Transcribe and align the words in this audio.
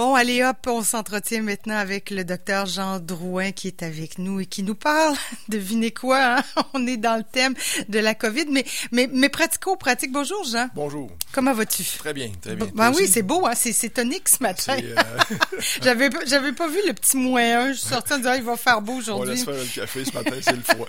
Bon, 0.00 0.14
allez 0.14 0.42
hop, 0.42 0.56
on 0.66 0.82
s'entretient 0.82 1.42
maintenant 1.42 1.76
avec 1.76 2.08
le 2.08 2.24
docteur 2.24 2.64
Jean 2.64 3.00
Drouin 3.00 3.52
qui 3.52 3.66
est 3.66 3.82
avec 3.82 4.16
nous 4.16 4.40
et 4.40 4.46
qui 4.46 4.62
nous 4.62 4.74
parle, 4.74 5.14
devinez 5.50 5.90
quoi, 5.90 6.38
hein? 6.38 6.42
on 6.72 6.86
est 6.86 6.96
dans 6.96 7.18
le 7.18 7.22
thème 7.22 7.52
de 7.90 7.98
la 7.98 8.14
COVID, 8.14 8.46
mais, 8.50 8.64
mais, 8.92 9.10
mais 9.12 9.28
pratico-pratique. 9.28 10.10
Bonjour 10.10 10.42
Jean. 10.44 10.70
Bonjour. 10.74 11.10
Comment 11.32 11.52
vas-tu? 11.52 11.84
Très 11.98 12.14
bien, 12.14 12.32
très 12.40 12.56
bien. 12.56 12.68
Ben 12.74 12.92
oui, 12.96 13.08
c'est 13.08 13.20
beau, 13.20 13.46
hein? 13.46 13.52
c'est 13.54 13.92
tonique 13.92 14.30
ce 14.30 14.42
matin. 14.42 14.78
Euh... 14.82 14.94
j'avais, 15.82 16.08
j'avais 16.26 16.52
pas 16.52 16.66
vu 16.66 16.78
le 16.86 16.94
petit 16.94 17.18
moins 17.18 17.66
1, 17.66 17.72
je 17.72 17.78
suis 17.80 17.88
sortie 17.88 18.14
en 18.14 18.16
disant 18.16 18.32
il 18.32 18.42
va 18.42 18.56
faire 18.56 18.80
beau 18.80 18.94
aujourd'hui. 18.94 19.28
On 19.28 19.32
laisse 19.32 19.44
faire 19.44 19.54
le 19.54 19.80
café 19.82 20.04
ce 20.06 20.14
matin, 20.14 20.36
c'est 20.40 20.56
le 20.56 20.62
froid. 20.62 20.86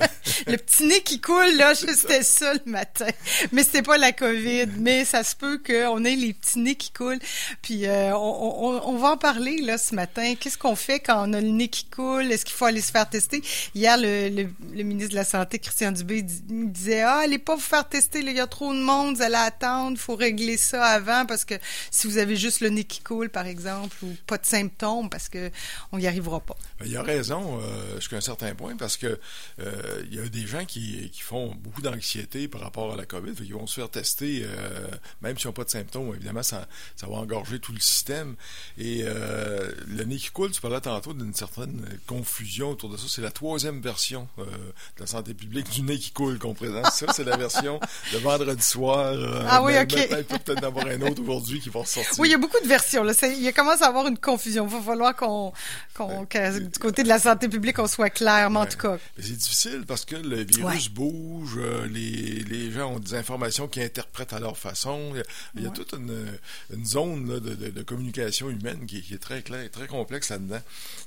le 0.48 0.56
petit 0.56 0.86
nez 0.86 1.02
qui 1.02 1.20
coule, 1.20 1.58
là, 1.58 1.76
c'était 1.76 2.24
ça 2.24 2.54
le 2.54 2.72
matin. 2.72 3.10
Mais 3.52 3.64
c'était 3.64 3.82
pas 3.82 3.98
la 3.98 4.14
COVID, 4.14 4.68
mais 4.78 5.04
ça 5.04 5.26
se 5.26 5.36
peut 5.36 5.60
qu'on 5.60 6.06
ait 6.06 6.16
les 6.16 6.34
petits 6.34 6.60
nez 6.60 6.76
qui 6.76 6.92
coulent. 6.94 7.20
Puis 7.62 7.88
euh, 7.88 8.16
on, 8.16 8.70
on, 8.70 8.90
on, 8.90 9.01
va 9.02 9.12
en 9.12 9.18
parler 9.18 9.58
là 9.58 9.78
ce 9.78 9.96
matin. 9.96 10.36
Qu'est-ce 10.40 10.58
qu'on 10.58 10.76
fait 10.76 11.00
quand 11.00 11.28
on 11.28 11.34
a 11.34 11.42
le 11.42 11.50
nez 11.50 11.68
qui 11.68 11.86
coule? 11.86 12.32
Est-ce 12.32 12.46
qu'il 12.46 12.56
faut 12.56 12.66
aller 12.66 12.82
se 12.82 12.92
faire 12.92 13.10
tester? 13.10 13.42
Hier, 13.76 13.98
le, 13.98 14.84
ministre 14.84 15.12
de 15.12 15.16
la 15.16 15.24
Santé, 15.24 15.60
Christian 15.60 15.92
Dubé, 15.92 16.22
disait 16.22 17.02
Ah, 17.02 17.22
allez 17.24 17.40
pas 17.40 17.56
vous 17.56 17.62
faire 17.62 17.88
tester, 17.88 18.20
il 18.20 18.32
y 18.32 18.40
a 18.40 18.48
trop 18.48 18.74
de 18.74 18.80
monde, 18.80 19.18
vous 19.18 19.22
allez 19.22 19.36
attendre, 19.36 19.92
il 19.92 19.98
faut 19.98 20.16
régler 20.16 20.58
ça 20.58 20.86
avant 20.86 21.26
parce 21.26 21.46
que 21.46 21.56
si 21.90 22.08
vous 22.08 22.18
avez 22.18 22.36
juste 22.36 22.62
le 22.62 22.70
nez 22.70 22.84
qui 22.84 23.02
coule, 23.02 23.30
par 23.30 23.46
exemple, 23.46 23.96
ou 24.04 24.16
pas 24.28 24.38
de 24.38 24.46
symptômes, 24.46 25.10
parce 25.10 25.30
que 25.30 25.52
on 25.92 25.98
n'y 25.98 26.08
arrivera 26.08 26.40
pas. 26.40 26.56
Ben, 26.80 26.86
il 26.88 26.96
a 26.96 27.04
raison 27.04 27.60
euh, 27.62 27.96
jusqu'à 27.96 28.18
un 28.18 28.22
certain 28.22 28.54
point 28.56 28.76
parce 28.76 28.98
que 28.98 29.20
euh, 29.60 30.04
il 30.06 30.16
y 30.16 30.20
a 30.20 30.28
des 30.28 30.48
gens 30.48 30.66
qui, 30.66 31.10
qui 31.12 31.22
font 31.22 31.56
beaucoup 31.56 31.82
d'anxiété 31.82 32.48
par 32.48 32.62
rapport 32.62 32.94
à 32.94 32.96
la 32.96 33.06
COVID, 33.06 33.34
ils 33.42 33.54
vont 33.54 33.68
se 33.68 33.76
faire 33.76 33.90
tester, 33.90 34.44
euh, 34.46 34.88
même 35.22 35.38
s'ils 35.38 35.48
n'ont 35.48 35.54
pas 35.54 35.64
de 35.64 35.70
symptômes. 35.70 36.14
Évidemment, 36.16 36.44
ça, 36.44 36.68
ça 36.96 37.08
va 37.08 37.16
engorger 37.16 37.60
tout 37.60 37.74
le 37.74 37.80
système. 37.80 38.36
Et 38.78 38.91
euh, 39.04 39.72
le 39.88 40.04
nez 40.04 40.18
qui 40.18 40.30
coule, 40.30 40.52
tu 40.52 40.60
parlais 40.62 40.82
tantôt 40.82 41.14
d'une 41.14 41.34
certaine 41.34 41.86
confusion 42.08 42.72
autour 42.72 42.90
de 42.90 42.98
ça. 42.98 43.06
C'est 43.08 43.22
la 43.22 43.32
troisième 43.32 43.82
version 43.82 44.28
euh, 44.40 44.44
de 44.46 45.00
la 45.02 45.08
santé 45.08 45.34
publique 45.34 45.70
du 45.70 45.82
nez 45.84 45.98
qui 45.98 46.12
coule 46.12 46.38
qu'on 46.40 46.54
présente. 46.54 46.88
Ça, 46.92 47.08
c'est 47.14 47.24
la 47.24 47.38
version 47.38 47.80
de 48.14 48.18
vendredi 48.20 48.64
soir. 48.64 49.14
Euh, 49.14 49.46
ah 49.48 49.64
oui, 49.64 49.74
mais, 49.74 49.82
OK. 49.84 50.28
Peut-être 50.28 50.64
en 50.64 50.68
avoir 50.68 50.88
un 50.88 51.02
autre 51.02 51.22
aujourd'hui 51.22 51.60
qui 51.60 51.70
va 51.70 51.82
ressortir. 51.82 52.14
Oui, 52.20 52.30
il 52.30 52.32
y 52.32 52.36
a 52.36 52.38
beaucoup 52.38 52.60
de 52.62 52.68
versions. 52.68 53.04
Là. 53.04 53.14
Il 53.24 53.54
commence 53.54 53.82
à 53.82 53.88
avoir 53.88 54.08
une 54.08 54.18
confusion. 54.18 54.68
Il 54.68 54.74
va 54.74 54.82
falloir 54.82 55.16
qu'on, 55.16 55.54
qu'on 55.96 56.26
que, 56.26 56.60
du 56.60 56.80
côté 56.80 57.04
de 57.04 57.08
la 57.08 57.20
santé 57.20 57.48
publique, 57.50 57.78
on 57.80 57.88
soit 57.88 58.10
clair, 58.10 58.50
mais 58.50 58.60
en 58.60 58.66
tout 58.66 58.78
cas. 58.78 58.98
Mais 59.18 59.24
c'est 59.24 59.38
difficile 59.38 59.84
parce 59.88 60.06
que 60.06 60.16
le 60.16 60.44
virus 60.44 60.88
Ouais. 60.88 60.94
bouge, 60.94 61.60
les, 61.90 62.44
les 62.44 62.72
gens 62.72 62.94
ont 62.96 63.00
des 63.00 63.14
informations 63.16 63.68
qu'ils 63.68 63.84
interprètent 63.84 64.34
à 64.34 64.40
leur 64.40 64.58
façon. 64.58 65.12
Il 65.14 65.18
y 65.18 65.20
a, 65.22 65.24
il 65.56 65.62
y 65.64 65.66
a 65.66 65.70
Ouais. 65.70 65.76
toute 65.76 65.94
une, 65.94 66.26
une 66.74 66.86
zone 66.86 67.28
là, 67.32 67.40
de, 67.40 67.54
de, 67.56 67.70
de 67.70 67.82
communication 67.84 68.50
humaine 68.50 68.71
qui, 68.88 69.06
est 69.14 69.22
très 69.22 69.42
claire, 69.42 69.70
très 69.72 69.88
complexe 69.88 70.30
là-dedans. 70.30 70.62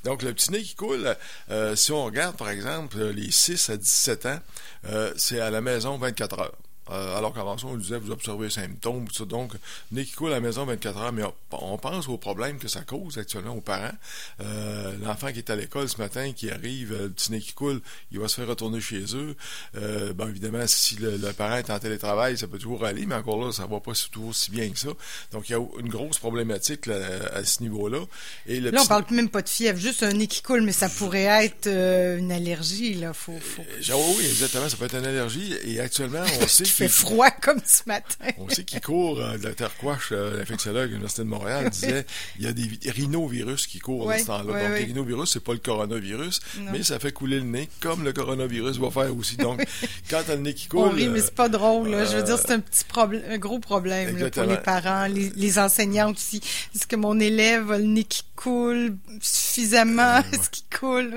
Donc, 0.05 0.23
le 0.23 0.33
petit 0.33 0.51
nez 0.53 0.63
qui 0.63 0.75
coule, 0.75 1.17
euh, 1.51 1.77
si 1.77 1.93
on 1.93 2.05
regarde, 2.05 2.37
par 2.37 2.51
exemple, 2.51 2.99
les 2.99 3.31
6 3.31 3.71
à 3.71 3.77
17 3.77 4.27
ans, 4.27 4.39
euh, 4.87 5.13
c'est 5.17 5.41
à 5.41 5.51
la 5.51 5.61
maison 5.61 5.97
24 5.99 6.39
heures. 6.41 6.59
Euh, 6.91 7.17
alors 7.17 7.33
qu'avant 7.33 7.57
ça, 7.57 7.67
on 7.67 7.77
disait, 7.77 7.99
vous 7.99 8.11
observez 8.11 8.47
les 8.47 8.53
symptômes, 8.53 9.09
tout 9.09 9.15
ça. 9.15 9.25
Donc, 9.25 9.53
nez 9.93 10.05
qui 10.05 10.13
coule 10.13 10.31
à 10.31 10.35
la 10.35 10.41
maison 10.41 10.65
24 10.65 10.99
heures, 10.99 11.13
mais 11.13 11.23
on, 11.53 11.79
pense 11.79 12.09
aux 12.09 12.19
problèmes 12.19 12.59
que 12.59 12.69
ça 12.69 12.81
cause 12.83 13.19
actuellement 13.19 13.55
aux 13.55 13.61
parents. 13.61 13.95
Euh, 14.41 14.93
L'enfant 15.03 15.33
qui 15.33 15.39
est 15.39 15.51
à 15.51 15.57
l'école 15.57 15.89
ce 15.89 15.99
matin, 15.99 16.33
qui 16.33 16.51
arrive, 16.51 16.93
euh, 16.93 17.05
le 17.05 17.11
petit 17.11 17.33
nez 17.33 17.41
qui 17.41 17.53
coule, 17.53 17.81
il 18.13 18.19
va 18.19 18.29
se 18.29 18.37
faire 18.37 18.49
retourner 18.49 18.81
chez 18.81 19.05
eux. 19.15 19.35
Euh, 19.77 20.13
ben, 20.13 20.29
évidemment, 20.29 20.67
si 20.67 20.97
le, 20.97 21.17
le, 21.17 21.33
parent 21.33 21.57
est 21.57 21.71
en 21.71 21.79
télétravail, 21.79 22.37
ça 22.37 22.47
peut 22.47 22.59
toujours 22.59 22.85
aller, 22.85 23.07
mais 23.07 23.15
encore 23.15 23.43
là, 23.43 23.53
ça 23.53 23.67
va 23.67 23.81
pas 23.81 23.93
toujours 24.11 24.35
si 24.35 24.51
bien 24.51 24.69
que 24.69 24.79
ça. 24.79 24.91
Donc, 25.33 25.49
il 25.49 25.53
y 25.53 25.55
a 25.55 25.61
une 25.79 25.89
grosse 25.89 26.19
problématique 26.19 26.87
là, 26.87 26.97
à 27.33 27.45
ce 27.45 27.63
niveau-là. 27.63 28.01
Et 28.47 28.61
le 28.61 28.71
là, 28.71 28.83
on 28.83 28.87
parle 28.87 29.05
même 29.11 29.29
pas 29.31 29.43
de 29.43 29.49
fièvre, 29.49 29.79
juste 29.79 30.03
un 30.03 30.13
nez 30.13 30.27
qui 30.27 30.43
coule, 30.43 30.63
mais 30.63 30.73
ça 30.73 30.89
pourrait 30.89 31.45
être 31.45 31.69
une 31.69 32.31
allergie. 32.31 32.95
Là. 32.95 33.13
Faut, 33.13 33.39
faut... 33.39 33.63
Oui, 33.63 34.27
exactement, 34.27 34.69
ça 34.69 34.77
peut 34.77 34.85
être 34.85 34.97
une 34.97 35.07
allergie. 35.07 35.55
Et 35.65 35.81
actuellement, 35.81 36.25
on 36.41 36.49
sait 36.49 36.65
fait 36.75 36.89
froid 36.89 37.31
comme 37.43 37.61
ce 37.65 37.83
matin. 37.87 38.27
on 38.39 38.49
sait 38.49 38.65
qu'il 38.65 38.81
court, 38.81 39.21
euh, 39.21 39.39
de 39.39 39.45
la 39.45 39.55
terre 39.55 39.77
quache, 39.79 40.11
euh, 40.13 40.39
l'infectiologue 40.39 40.85
de 40.85 40.89
l'Université 40.89 41.23
de 41.23 41.29
Montréal 41.29 41.71
disait 41.71 42.07
il 42.39 42.45
y 42.45 42.49
a 42.49 42.53
des 42.53 42.69
rhinovirus 42.91 43.67
qui 43.67 43.79
courent 43.79 44.07
oui, 44.07 44.15
à 44.15 44.19
ce 44.19 44.27
temps-là. 44.27 44.53
Oui, 44.53 44.61
Donc, 44.61 44.71
oui. 44.73 44.79
les 44.81 44.85
rhinovirus, 44.87 45.31
c'est 45.33 45.43
pas 45.45 45.53
le 45.53 45.59
coronavirus, 45.59 46.41
non. 46.59 46.73
mais 46.73 46.83
ça 46.83 46.99
fait 46.99 47.13
couler 47.13 47.37
le 47.39 47.45
nez, 47.47 47.69
comme 47.81 48.05
le 48.05 48.13
coronavirus 48.13 48.79
va 48.79 48.91
faire 48.91 49.17
aussi. 49.17 49.37
Donc, 49.37 49.65
quand 50.11 50.21
t'as 50.27 50.35
le 50.37 50.43
nez 50.43 50.55
qui 50.55 50.67
coule. 50.69 50.81
On 50.81 50.91
rit, 50.91 51.09
mais 51.09 51.21
c'est 51.21 51.35
pas 51.35 51.49
drôle. 51.49 51.91
Là. 51.91 52.05
Je 52.05 52.17
veux 52.17 52.23
dire, 52.23 52.39
c'est 52.39 52.53
un 52.53 52.61
petit 52.61 52.85
problème, 52.85 53.23
un 53.29 53.39
gros 53.39 53.59
problème 53.59 54.17
là, 54.19 54.31
pour 54.31 54.45
les 54.45 54.57
parents, 54.59 55.07
les, 55.07 55.31
les 55.31 55.59
enseignantes 55.59 56.17
aussi. 56.17 56.41
Est-ce 56.75 56.87
que 56.87 56.97
mon 56.97 57.19
élève 57.21 57.71
a 57.73 57.79
le 57.79 57.85
nez 57.85 58.05
qui 58.05 58.23
coule 58.37 58.97
suffisamment? 59.21 60.19
Est-ce 60.33 60.51
qu'il 60.51 60.65
coule? 60.79 61.15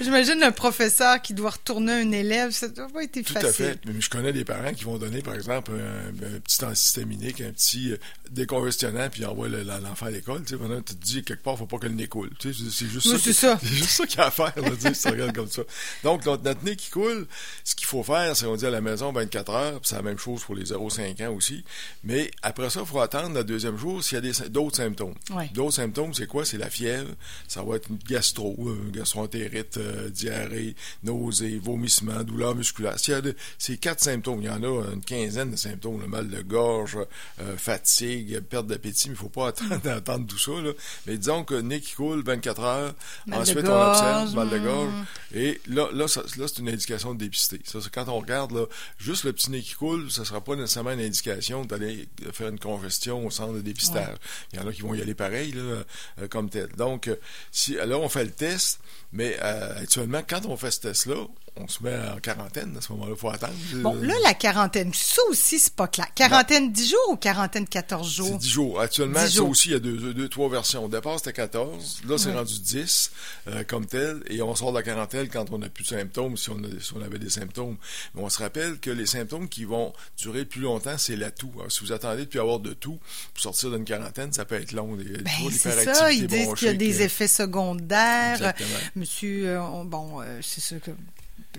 J'imagine 0.00 0.42
un 0.42 0.52
professeur 0.52 1.20
qui 1.22 1.34
doit 1.34 1.50
retourner 1.50 1.92
un 1.92 2.12
élève, 2.12 2.50
ça 2.50 2.68
doit 2.68 2.88
pas 2.88 3.02
être 3.04 3.20
Tout 3.22 3.32
facile. 3.32 3.48
à 3.48 3.52
fait. 3.52 3.78
Mais 3.86 4.00
je 4.00 4.10
connais 4.10 4.32
des 4.32 4.44
parents 4.44 4.72
qui 4.72 4.84
vont 4.84 4.89
donner, 4.98 5.22
par 5.22 5.34
exemple, 5.34 5.72
un, 5.72 6.08
un 6.08 6.40
petit 6.40 6.64
antihistaminique, 6.64 7.40
un 7.40 7.52
petit 7.52 7.92
euh, 7.92 7.96
décongestionnant, 8.30 9.08
puis 9.10 9.24
envoient 9.24 9.48
l'enfant 9.48 10.06
à 10.06 10.10
l'école. 10.10 10.42
Tu 10.42 10.54
sais, 10.54 10.60
maintenant, 10.60 10.82
tu 10.82 10.94
te 10.94 11.04
dis 11.04 11.22
quelque 11.22 11.42
part, 11.42 11.58
faut 11.58 11.66
pas 11.66 11.78
que 11.78 11.86
le 11.86 11.94
nez 11.94 12.06
coule. 12.06 12.30
Tu 12.38 12.52
sais, 12.52 12.64
c'est 12.70 12.86
juste, 12.86 13.06
oui, 13.06 13.12
ça. 13.12 13.18
C'est 13.18 13.32
ça. 13.32 13.58
C'est 13.62 13.68
juste 13.68 13.90
ça 13.90 14.06
qu'il 14.06 14.18
y 14.18 14.22
a 14.22 14.26
à 14.26 14.30
faire, 14.30 14.52
là, 14.56 14.70
tu 14.70 14.80
sais, 14.80 14.94
si 14.94 15.02
tu 15.02 15.08
regardes 15.08 15.34
comme 15.34 15.50
ça. 15.50 15.62
Donc, 16.02 16.24
notre, 16.26 16.42
notre, 16.42 16.64
nez 16.64 16.76
qui 16.76 16.90
coule, 16.90 17.26
ce 17.64 17.74
qu'il 17.74 17.86
faut 17.86 18.02
faire, 18.02 18.36
c'est 18.36 18.46
on 18.46 18.56
dit 18.56 18.66
à 18.66 18.70
la 18.70 18.80
maison 18.80 19.12
24 19.12 19.50
heures, 19.50 19.80
puis 19.80 19.88
c'est 19.88 19.96
la 19.96 20.02
même 20.02 20.18
chose 20.18 20.42
pour 20.44 20.54
les 20.54 20.64
0-5 20.64 21.26
ans 21.26 21.34
aussi. 21.34 21.64
Mais 22.04 22.30
après 22.42 22.70
ça, 22.70 22.80
il 22.80 22.86
faut 22.86 23.00
attendre 23.00 23.34
le 23.34 23.44
deuxième 23.44 23.76
jour 23.76 24.02
s'il 24.02 24.24
y 24.24 24.28
a 24.28 24.48
d'autres 24.48 24.76
symptômes. 24.76 25.14
Oui. 25.30 25.48
D'autres 25.52 25.74
symptômes, 25.74 26.14
c'est 26.14 26.26
quoi? 26.26 26.44
C'est 26.44 26.58
la 26.58 26.70
fièvre, 26.70 27.10
ça 27.48 27.62
va 27.62 27.76
être 27.76 27.88
une 27.90 27.98
gastro, 27.98 28.56
euh, 28.66 28.90
gastroentérite, 28.92 29.76
euh, 29.76 30.08
diarrhée, 30.10 30.74
nausée, 31.02 31.60
vomissement, 31.62 32.22
douleur 32.22 32.54
musculaire. 32.54 32.98
S'il 32.98 33.14
y 33.14 33.16
a 33.16 33.20
de, 33.20 33.34
ces 33.58 33.76
quatre 33.76 34.00
symptômes, 34.00 34.40
il 34.40 34.46
y 34.46 34.50
en 34.50 34.62
a 34.62 34.79
une 34.92 35.02
quinzaine 35.02 35.50
de 35.50 35.56
symptômes, 35.56 36.00
le 36.00 36.06
mal 36.06 36.28
de 36.28 36.42
gorge, 36.42 36.98
euh, 37.40 37.56
fatigue, 37.56 38.40
perte 38.40 38.66
d'appétit, 38.66 39.08
mais 39.08 39.14
il 39.14 39.18
ne 39.18 39.22
faut 39.22 39.28
pas 39.28 39.48
attendre 39.84 40.26
tout 40.26 40.38
ça. 40.38 40.52
Là. 40.52 40.72
Mais 41.06 41.16
disons 41.16 41.44
que 41.44 41.54
nez 41.54 41.80
qui 41.80 41.94
coule 41.94 42.22
24 42.24 42.60
heures, 42.62 42.94
mal 43.26 43.40
ensuite 43.40 43.66
on 43.66 43.90
observe 43.90 44.34
mal 44.34 44.48
de 44.48 44.58
gorge, 44.58 44.92
et 45.34 45.60
là, 45.66 45.88
là, 45.92 46.08
ça, 46.08 46.22
là 46.36 46.46
c'est 46.48 46.58
une 46.58 46.68
indication 46.68 47.14
de 47.14 47.18
dépister. 47.18 47.60
Ça, 47.64 47.78
quand 47.92 48.08
on 48.08 48.18
regarde 48.18 48.52
là, 48.52 48.66
juste 48.98 49.24
le 49.24 49.32
petit 49.32 49.50
nez 49.50 49.60
qui 49.60 49.74
coule, 49.74 50.10
ça 50.10 50.22
ne 50.22 50.26
sera 50.26 50.40
pas 50.40 50.56
nécessairement 50.56 50.92
une 50.92 51.00
indication 51.00 51.64
d'aller 51.64 52.08
faire 52.32 52.48
une 52.48 52.58
congestion 52.58 53.26
au 53.26 53.30
centre 53.30 53.54
de 53.54 53.60
dépistage. 53.60 54.08
Ouais. 54.08 54.14
Il 54.52 54.60
y 54.60 54.62
en 54.62 54.66
a 54.66 54.72
qui 54.72 54.82
vont 54.82 54.94
y 54.94 55.02
aller 55.02 55.14
pareil, 55.14 55.52
là, 55.52 55.62
euh, 55.62 56.28
comme 56.28 56.50
tel. 56.50 56.68
Donc, 56.76 57.08
euh, 57.08 57.16
si, 57.50 57.74
là, 57.74 57.98
on 57.98 58.08
fait 58.08 58.24
le 58.24 58.30
test, 58.30 58.80
mais 59.12 59.36
euh, 59.42 59.80
actuellement, 59.82 60.22
quand 60.26 60.46
on 60.46 60.56
fait 60.56 60.70
ce 60.70 60.80
test-là, 60.80 61.26
on 61.56 61.66
se 61.66 61.82
met 61.82 61.96
en 61.96 62.18
quarantaine 62.20 62.76
à 62.76 62.80
ce 62.80 62.92
moment-là. 62.92 63.12
Il 63.14 63.18
faut 63.18 63.28
attendre. 63.28 63.54
Bon, 63.74 63.94
là, 63.94 64.14
la 64.22 64.34
quarantaine, 64.34 64.69
ça 64.94 65.22
aussi, 65.28 65.58
c'est 65.58 65.74
pas 65.74 65.88
clair. 65.88 66.06
Quarantaine 66.14 66.64
non. 66.66 66.70
10 66.70 66.88
jours 66.90 67.08
ou 67.10 67.16
quarantaine 67.16 67.66
14 67.66 68.10
jours? 68.12 68.26
C'est 68.32 68.38
10 68.38 68.48
jours. 68.48 68.80
Actuellement, 68.80 69.20
10 69.20 69.26
ça 69.26 69.28
jours. 69.36 69.48
aussi, 69.50 69.68
il 69.68 69.72
y 69.72 69.74
a 69.74 69.78
deux, 69.78 70.28
trois 70.28 70.48
versions. 70.48 70.84
Au 70.84 70.88
départ, 70.88 71.18
c'était 71.18 71.32
14. 71.32 72.02
Là, 72.08 72.18
c'est 72.18 72.28
Oui. 72.28 72.34
rendu 72.34 72.58
10 72.60 73.10
euh, 73.48 73.64
comme 73.64 73.86
tel. 73.86 74.22
Et 74.28 74.40
on 74.42 74.54
sort 74.54 74.72
de 74.72 74.76
la 74.78 74.82
quarantaine 74.82 75.28
quand 75.28 75.50
on 75.52 75.58
n'a 75.58 75.68
plus 75.68 75.84
de 75.84 75.88
symptômes, 75.88 76.36
si 76.36 76.50
on, 76.50 76.58
a, 76.58 76.80
si 76.80 76.92
on 76.94 77.02
avait 77.02 77.18
des 77.18 77.30
symptômes. 77.30 77.76
Mais 78.14 78.22
on 78.22 78.28
se 78.28 78.38
rappelle 78.38 78.78
que 78.78 78.90
les 78.90 79.06
symptômes 79.06 79.48
qui 79.48 79.64
vont 79.64 79.92
durer 80.18 80.44
plus 80.44 80.60
longtemps, 80.60 80.96
c'est 80.98 81.16
la 81.16 81.30
toux. 81.30 81.50
Alors, 81.58 81.70
si 81.72 81.80
vous 81.80 81.92
attendez 81.92 82.22
de 82.22 82.28
plus 82.28 82.40
avoir 82.40 82.58
de 82.60 82.72
toux 82.72 82.98
pour 83.34 83.42
sortir 83.42 83.70
d'une 83.70 83.84
quarantaine, 83.84 84.32
ça 84.32 84.44
peut 84.44 84.54
être 84.56 84.72
long. 84.72 84.94
Les, 84.96 85.04
ben, 85.22 85.30
c'est 85.50 85.84
ça. 85.94 86.12
Ils 86.12 86.26
disent 86.26 86.54
qu'il 86.54 86.68
y 86.68 86.70
a 86.70 86.74
des 86.74 87.02
effets 87.02 87.28
secondaires. 87.28 88.34
Exactement. 88.36 88.68
Monsieur, 88.96 89.48
euh, 89.48 89.84
bon, 89.84 90.20
euh, 90.20 90.40
c'est 90.42 90.60
sûr 90.60 90.80
que 90.80 90.90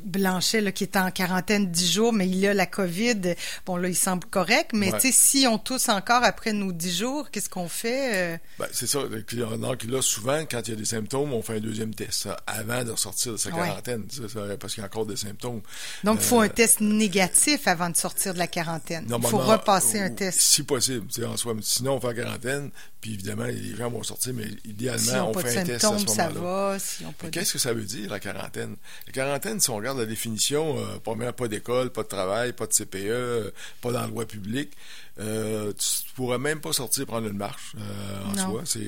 Blanchet, 0.03 0.61
là, 0.61 0.71
qui 0.71 0.83
est 0.83 0.97
en 0.97 1.11
quarantaine 1.11 1.69
10 1.69 1.91
jours, 1.91 2.13
mais 2.13 2.27
il 2.27 2.45
a 2.47 2.53
la 2.53 2.65
COVID. 2.65 3.35
Bon, 3.65 3.77
là, 3.77 3.87
il 3.87 3.95
semble 3.95 4.25
correct, 4.25 4.71
mais 4.73 4.91
ouais. 4.91 4.99
tu 4.99 5.11
sais, 5.11 5.13
si 5.13 5.47
on 5.47 5.57
tousse 5.57 5.89
encore 5.89 6.23
après 6.23 6.53
nos 6.53 6.71
10 6.71 6.97
jours, 6.97 7.31
qu'est-ce 7.31 7.49
qu'on 7.49 7.69
fait? 7.69 8.39
Ben, 8.59 8.67
c'est 8.71 8.87
ça. 8.87 8.99
Donc, 9.03 9.83
là, 9.83 10.01
souvent, 10.01 10.43
quand 10.49 10.67
il 10.67 10.71
y 10.71 10.73
a 10.73 10.77
des 10.77 10.85
symptômes, 10.85 11.33
on 11.33 11.41
fait 11.41 11.57
un 11.57 11.59
deuxième 11.59 11.93
test 11.93 12.29
avant 12.47 12.83
de 12.83 12.95
sortir 12.95 13.33
de 13.33 13.37
sa 13.37 13.51
quarantaine, 13.51 14.05
ouais. 14.19 14.57
parce 14.57 14.73
qu'il 14.73 14.81
y 14.81 14.83
a 14.83 14.87
encore 14.87 15.05
des 15.05 15.15
symptômes. 15.15 15.61
Donc, 16.03 16.19
il 16.19 16.25
faut 16.25 16.41
euh, 16.41 16.45
un 16.45 16.49
test 16.49 16.81
négatif 16.81 17.67
avant 17.67 17.89
de 17.89 17.97
sortir 17.97 18.33
de 18.33 18.39
la 18.39 18.47
quarantaine. 18.47 19.05
Il 19.07 19.27
faut 19.27 19.37
repasser 19.37 19.99
un 19.99 20.09
test. 20.09 20.39
Si 20.39 20.63
possible, 20.63 21.07
en 21.25 21.37
soi. 21.37 21.53
Sinon, 21.61 21.95
on 21.95 22.01
fait 22.01 22.07
la 22.07 22.23
quarantaine, 22.23 22.71
puis 23.01 23.13
évidemment, 23.13 23.45
les 23.45 23.75
gens 23.75 23.89
vont 23.89 24.03
sortir, 24.03 24.33
mais 24.35 24.45
idéalement, 24.63 24.99
si 24.99 25.15
on, 25.15 25.29
on 25.31 25.33
fait 25.33 25.57
un 25.57 25.63
test 25.63 25.83
à 25.83 25.97
ce 25.97 26.05
moment-là. 26.05 26.77
Si 26.79 27.03
Qu'est-ce 27.31 27.53
que 27.53 27.59
ça 27.59 27.73
veut 27.73 27.83
dire, 27.83 28.11
la 28.11 28.19
quarantaine? 28.19 28.75
La 29.07 29.13
quarantaine, 29.13 29.59
si 29.59 29.71
on 29.71 29.77
regarde 29.77 29.97
la 29.97 30.05
définition, 30.05 30.77
euh, 30.77 30.99
premièrement, 31.03 31.33
pas 31.33 31.47
d'école, 31.47 31.89
pas 31.89 32.03
de 32.03 32.07
travail, 32.07 32.53
pas 32.53 32.67
de 32.67 32.73
CPE, 32.73 32.95
euh, 32.95 33.51
pas 33.81 33.91
d'endroit 33.91 34.27
public, 34.27 34.71
euh, 35.19 35.73
tu 35.73 36.13
pourrais 36.13 36.37
même 36.37 36.61
pas 36.61 36.73
sortir 36.73 37.05
prendre 37.05 37.27
une 37.27 37.37
marche 37.37 37.75
euh, 37.77 38.23
en 38.25 38.33
non. 38.33 38.65
soi. 38.65 38.81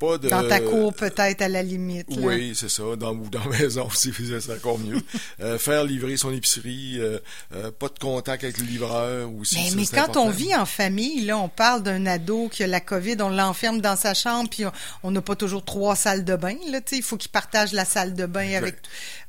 Pas 0.00 0.16
de... 0.16 0.30
Dans 0.30 0.48
ta 0.48 0.60
cour, 0.60 0.94
peut-être, 0.94 1.42
à 1.42 1.48
la 1.48 1.62
limite. 1.62 2.06
Oui, 2.18 2.52
c'est 2.54 2.70
ça. 2.70 2.82
Dans, 2.98 3.12
ou 3.14 3.28
dans 3.30 3.44
la 3.44 3.58
maison 3.58 3.86
aussi, 3.86 4.12
c'est 4.16 4.52
encore 4.52 4.78
mieux. 4.78 4.98
euh, 5.40 5.58
faire 5.58 5.84
livrer 5.84 6.16
son 6.16 6.32
épicerie, 6.32 6.94
euh, 6.98 7.18
euh, 7.54 7.70
pas 7.70 7.88
de 7.88 7.98
contact 7.98 8.42
avec 8.44 8.56
le 8.58 8.64
livreur 8.64 9.30
aussi. 9.34 9.56
Mais, 9.56 9.68
ça, 9.68 9.76
mais 9.76 9.86
quand 9.86 9.96
important. 10.04 10.26
on 10.26 10.30
vit 10.30 10.54
en 10.56 10.64
famille, 10.64 11.20
là, 11.26 11.36
on 11.38 11.48
parle 11.50 11.82
d'un 11.82 12.06
ado 12.06 12.48
qui 12.48 12.62
a 12.64 12.66
la 12.66 12.80
COVID, 12.80 13.16
on 13.20 13.28
l'enferme 13.28 13.82
dans 13.82 13.94
sa 13.96 14.14
chambre, 14.14 14.48
puis 14.48 14.64
on- 15.02 15.10
n'a 15.10 15.20
pas 15.20 15.36
toujours 15.36 15.64
trois 15.64 15.96
salles 15.96 16.24
de 16.24 16.34
bain. 16.34 16.56
Là, 16.70 16.80
il 16.92 17.02
faut 17.02 17.18
qu'il 17.18 17.30
partage 17.30 17.72
la 17.72 17.84
salle 17.84 18.14
de 18.14 18.24
bain 18.24 18.54
avec. 18.54 18.76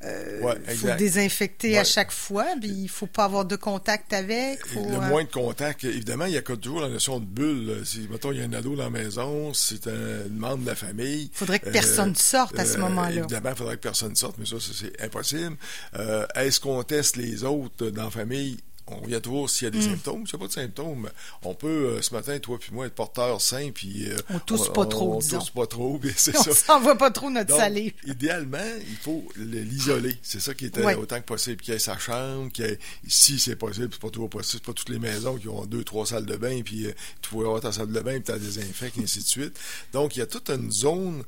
Euh, 0.04 0.40
Ouais, 0.40 0.54
il 0.56 0.64
faut 0.64 0.86
exact. 0.86 0.96
désinfecter 0.98 1.78
à 1.78 1.84
chaque 1.84 2.10
fois, 2.12 2.46
puis 2.60 2.70
il 2.70 2.88
faut 2.88 3.06
pas 3.06 3.24
avoir 3.24 3.44
de 3.44 3.56
contact 3.56 4.12
avec. 4.14 4.64
Faut, 4.66 4.84
le 4.88 4.96
euh, 4.96 5.00
moins 5.00 5.22
de 5.22 5.28
contact, 5.30 5.84
évidemment, 5.84 6.24
il 6.24 6.32
y 6.32 6.38
a 6.38 6.42
toujours 6.42 6.80
la 6.80 6.88
notion 6.88 7.20
de 7.20 7.24
bulle. 7.26 7.82
Si, 7.84 8.08
mettons, 8.10 8.32
il 8.32 8.38
y 8.38 8.40
a 8.40 8.44
un 8.44 8.52
ado 8.54 8.74
dans 8.74 8.84
la 8.84 8.90
maison, 8.90 9.52
c'est 9.52 9.86
un 9.86 10.28
membre 10.30 10.61
de 10.62 10.66
la 10.68 10.74
famille. 10.74 11.30
Faudrait 11.32 11.58
que 11.58 11.68
Euh, 11.68 11.72
personne 11.72 12.14
sorte 12.16 12.58
à 12.58 12.64
ce 12.64 12.76
euh, 12.76 12.80
moment-là. 12.80 13.20
Évidemment, 13.20 13.50
il 13.50 13.56
faudrait 13.56 13.76
que 13.76 13.82
personne 13.82 14.16
sorte, 14.16 14.36
mais 14.38 14.46
ça, 14.46 14.58
ça, 14.60 14.72
c'est 14.74 15.00
impossible. 15.02 15.56
Euh, 15.96 16.26
Est-ce 16.34 16.60
qu'on 16.60 16.82
teste 16.82 17.16
les 17.16 17.44
autres 17.44 17.90
dans 17.90 18.04
la 18.04 18.10
famille? 18.10 18.58
On 18.88 18.96
regarde 18.96 19.22
toujours 19.22 19.48
s'il 19.48 19.64
y 19.64 19.66
a 19.68 19.70
Mm. 19.70 19.74
des 19.80 19.82
symptômes. 19.82 20.26
S'il 20.26 20.36
n'y 20.38 20.42
a 20.44 20.46
pas 20.46 20.48
de 20.48 20.52
symptômes, 20.60 21.10
on 21.44 21.54
peut, 21.54 21.68
euh, 21.68 22.02
ce 22.02 22.12
matin, 22.12 22.38
toi 22.40 22.58
puis 22.58 22.70
moi, 22.72 22.86
être 22.86 22.94
porteur 22.94 23.40
sain, 23.40 23.70
puis... 23.72 24.10
euh, 24.10 24.16
On 24.30 24.38
tousse 24.40 24.68
pas 24.72 24.86
trop, 24.86 25.14
On, 25.14 25.18
disons. 25.18 25.38
tousse 25.38 25.50
pas 25.50 25.66
trop, 25.66 25.98
puis 25.98 26.12
c'est 26.16 26.36
on 26.38 26.42
ça. 26.42 26.54
s'envoie 26.54 26.96
pas 26.96 27.10
trop 27.10 27.30
notre 27.30 27.48
Donc, 27.50 27.58
salive. 27.60 27.92
idéalement, 28.06 28.58
il 28.88 28.96
faut 28.96 29.24
le- 29.36 29.60
l'isoler. 29.60 30.16
C'est 30.22 30.40
ça 30.40 30.52
qui 30.54 30.66
est 30.66 30.76
euh, 30.78 30.84
Ouais. 30.84 30.94
autant 30.96 31.20
que 31.20 31.24
possible. 31.26 31.62
Qu'il 31.62 31.72
y 31.74 31.76
ait 31.76 31.80
sa 31.80 31.96
chambre, 31.98 32.50
qu'il 32.52 32.64
y 32.66 32.68
ait, 32.68 32.78
si 33.06 33.38
c'est 33.38 33.56
possible, 33.56 33.88
c'est 33.92 34.00
pas 34.02 34.10
toujours 34.10 34.30
possible, 34.30 34.60
c'est 34.62 34.66
pas 34.66 34.72
toutes 34.72 34.88
les 34.90 34.98
maisons 34.98 35.36
qui 35.36 35.48
ont 35.48 35.64
deux, 35.64 35.84
trois 35.84 36.04
salles 36.06 36.26
de 36.26 36.36
bain, 36.36 36.60
puis 36.64 36.86
euh, 36.86 36.92
tu 37.20 37.30
pourrais 37.30 37.46
avoir 37.46 37.60
ta 37.60 37.72
salle 37.72 37.92
de 37.92 38.00
bain, 38.00 38.14
puis 38.14 38.24
tu 38.24 38.32
as 38.32 38.38
désinfectes, 38.38 38.98
et 38.98 39.02
ainsi 39.04 39.20
de 39.20 39.26
suite. 39.26 39.58
Donc, 39.92 40.16
il 40.16 40.18
y 40.18 40.22
a 40.22 40.26
toute 40.26 40.50
une 40.50 40.70
zone 40.72 41.22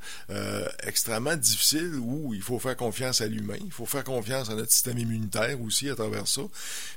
extrêmement 0.83 1.35
difficile 1.35 1.95
où 1.99 2.33
il 2.33 2.41
faut 2.41 2.59
faire 2.59 2.75
confiance 2.75 3.21
à 3.21 3.27
l'humain, 3.27 3.57
il 3.63 3.71
faut 3.71 3.85
faire 3.85 4.03
confiance 4.03 4.49
à 4.49 4.55
notre 4.55 4.71
système 4.71 4.97
immunitaire 4.97 5.59
aussi 5.61 5.89
à 5.89 5.95
travers 5.95 6.27
ça, 6.27 6.41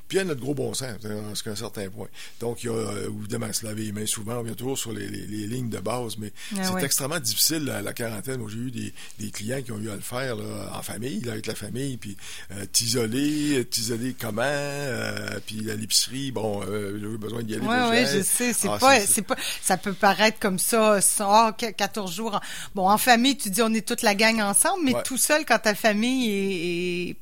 puis 0.08 0.18
à 0.18 0.24
notre 0.24 0.40
gros 0.48 0.54
bon 0.54 0.72
sens, 0.74 0.96
euh, 1.04 1.28
jusqu'à 1.30 1.50
un 1.50 1.56
certain 1.56 1.88
point. 1.90 2.06
Donc, 2.40 2.62
il 2.62 2.66
y 2.66 2.70
a 2.70 2.72
euh, 2.72 3.10
évidemment 3.18 3.52
se 3.52 3.66
laver 3.66 3.84
les 3.84 3.92
mains 3.92 4.06
souvent, 4.06 4.36
on 4.38 4.42
vient 4.42 4.54
toujours 4.54 4.78
sur 4.78 4.92
les, 4.92 5.06
les- 5.08 5.26
les 5.26 5.46
lignes 5.46 5.68
de 5.68 5.78
base, 5.78 6.16
mais 6.18 6.32
Ah 6.56 6.62
c'est 6.64 6.84
extrêmement 6.84 7.20
difficile 7.20 7.64
la, 7.64 7.82
la 7.82 7.92
quarantaine. 7.92 8.38
Moi, 8.40 8.48
j'ai 8.50 8.58
eu 8.58 8.70
des, 8.70 8.92
des 9.18 9.30
clients 9.30 9.60
qui 9.62 9.72
ont 9.72 9.78
eu 9.78 9.90
à 9.90 9.94
le 9.94 10.00
faire 10.00 10.36
là, 10.36 10.72
en 10.74 10.82
famille, 10.82 11.20
là, 11.20 11.32
avec 11.32 11.46
la 11.46 11.54
famille, 11.54 11.96
puis 11.98 12.16
euh, 12.52 12.64
t'isoler, 12.72 13.64
t'isoler 13.70 14.14
comment, 14.18 14.42
euh, 14.42 15.38
puis 15.46 15.70
à 15.70 15.74
l'épicerie, 15.74 16.32
bon, 16.32 16.62
euh, 16.66 16.98
j'ai 16.98 17.06
eu 17.06 17.18
besoin 17.18 17.42
d'y 17.42 17.54
aller. 17.54 17.66
Oui, 17.66 17.76
oui, 17.90 18.06
je 18.12 18.22
sais. 18.22 18.52
C'est 18.54 18.68
Ah, 18.68 18.78
pas, 18.78 19.00
c'est- 19.00 19.22
pas, 19.22 19.36
ça 19.62 19.76
peut 19.76 19.92
paraître 19.92 20.38
comme 20.38 20.58
ça, 20.58 20.98
ah, 21.20 21.54
qu- 21.58 21.72
14 21.74 22.14
jours. 22.14 22.34
en- 22.36 22.40
Bon, 22.74 22.88
en 22.88 22.98
famille, 22.98 23.36
tu 23.36 23.50
dis 23.50 23.60
on 23.62 23.74
est 23.74 23.86
toute 23.86 24.02
la 24.02 24.14
gang 24.14 24.40
ensemble, 24.40 24.84
mais 24.84 24.94
Ouais. 24.94 25.02
tout 25.04 25.18
seul, 25.18 25.44
quand 25.44 25.58
ta 25.58 25.74
famille 25.74 26.30
est, 26.30 27.10
est- 27.10 27.16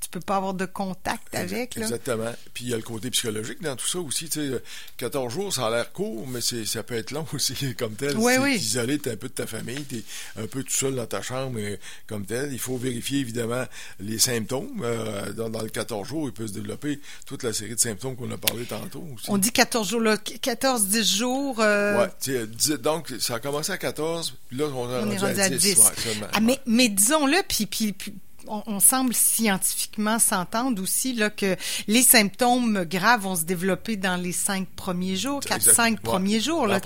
tu 0.00 0.08
peux 0.10 0.20
pas 0.20 0.36
avoir 0.36 0.54
de 0.54 0.66
contact 0.66 1.34
avec, 1.34 1.74
là. 1.76 1.82
Exactement. 1.82 2.32
Puis 2.52 2.64
il 2.64 2.70
y 2.70 2.74
a 2.74 2.76
le 2.76 2.82
côté 2.82 3.10
psychologique 3.10 3.62
dans 3.62 3.76
tout 3.76 3.86
ça 3.86 3.98
aussi. 4.00 4.28
Tu 4.28 4.40
sais, 4.50 4.62
14 4.96 5.32
jours, 5.32 5.52
ça 5.54 5.66
a 5.66 5.70
l'air 5.70 5.92
court, 5.92 6.26
mais 6.28 6.40
c'est, 6.40 6.64
ça 6.64 6.82
peut 6.82 6.94
être 6.94 7.10
long 7.10 7.26
aussi 7.32 7.54
comme 7.76 7.94
tel. 7.94 8.16
Oui, 8.16 8.34
oui. 8.40 8.54
isolé, 8.56 8.98
t'es 8.98 9.12
un 9.12 9.16
peu 9.16 9.28
de 9.28 9.34
ta 9.34 9.46
famille, 9.46 9.82
t'es 9.84 10.02
un 10.36 10.46
peu 10.46 10.62
tout 10.62 10.72
seul 10.72 10.94
dans 10.94 11.06
ta 11.06 11.22
chambre 11.22 11.58
comme 12.06 12.24
tel. 12.26 12.50
Il 12.52 12.58
faut 12.58 12.76
vérifier 12.76 13.20
évidemment 13.20 13.64
les 14.00 14.18
symptômes. 14.18 14.80
Euh, 14.82 15.32
dans, 15.32 15.50
dans 15.50 15.62
le 15.62 15.68
14 15.68 16.06
jours, 16.08 16.26
il 16.28 16.32
peut 16.32 16.46
se 16.46 16.52
développer 16.52 17.00
toute 17.26 17.42
la 17.42 17.52
série 17.52 17.74
de 17.74 17.80
symptômes 17.80 18.16
qu'on 18.16 18.30
a 18.30 18.38
parlé 18.38 18.64
tantôt 18.64 19.04
aussi. 19.14 19.26
On 19.28 19.38
dit 19.38 19.52
14 19.52 19.88
jours, 19.88 20.00
là, 20.00 20.16
14, 20.16 20.86
10 20.86 21.16
jours. 21.16 21.60
euh, 21.60 21.98
Ouais, 22.00 22.08
tu 22.20 22.32
sais, 22.32 22.46
dix- 22.46 22.70
donc 22.78 23.12
ça 23.20 23.36
a 23.36 23.40
commencé 23.40 23.72
à 23.72 23.78
14, 23.78 24.34
puis 24.48 24.58
là 24.58 24.66
on, 24.66 24.84
On 24.88 25.10
est 25.10 25.18
rendu 25.18 25.40
à 25.40 25.48
10. 25.48 25.76
ouais, 25.78 25.82
seulement. 26.02 26.26
Ah, 26.32 26.40
mais, 26.40 26.58
mais 26.66 26.88
disons-le, 26.88 27.36
puis, 27.48 27.66
puis, 27.66 27.92
puis 27.92 28.14
on, 28.46 28.62
on 28.66 28.80
semble 28.80 29.14
scientifiquement 29.14 30.18
s'entendre 30.18 30.82
aussi 30.82 31.12
là, 31.14 31.30
que 31.30 31.56
les 31.86 32.02
symptômes 32.02 32.84
graves 32.84 33.22
vont 33.22 33.36
se 33.36 33.44
développer 33.44 33.96
dans 33.96 34.16
les 34.16 34.32
cinq 34.32 34.66
premiers 34.76 35.16
jours, 35.16 35.40
quatre, 35.40 35.62
cinq 35.62 35.94
Ouais. 35.94 36.00
premiers 36.02 36.40
jours. 36.40 36.66
La 36.66 36.78
Là. 36.78 36.80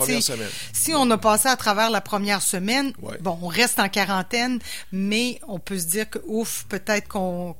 Si 0.72 0.92
on 0.94 1.10
a 1.10 1.18
passé 1.18 1.48
à 1.48 1.56
travers 1.56 1.90
la 1.90 2.00
première 2.00 2.42
semaine, 2.42 2.92
Ouais. 3.02 3.18
bon, 3.20 3.38
on 3.42 3.48
reste 3.48 3.78
en 3.78 3.88
quarantaine, 3.88 4.58
mais 4.92 5.40
on 5.48 5.58
peut 5.58 5.78
se 5.78 5.86
dire 5.86 6.08
que, 6.08 6.18
ouf, 6.26 6.66
peut-être 6.68 7.08
qu'on 7.08 7.56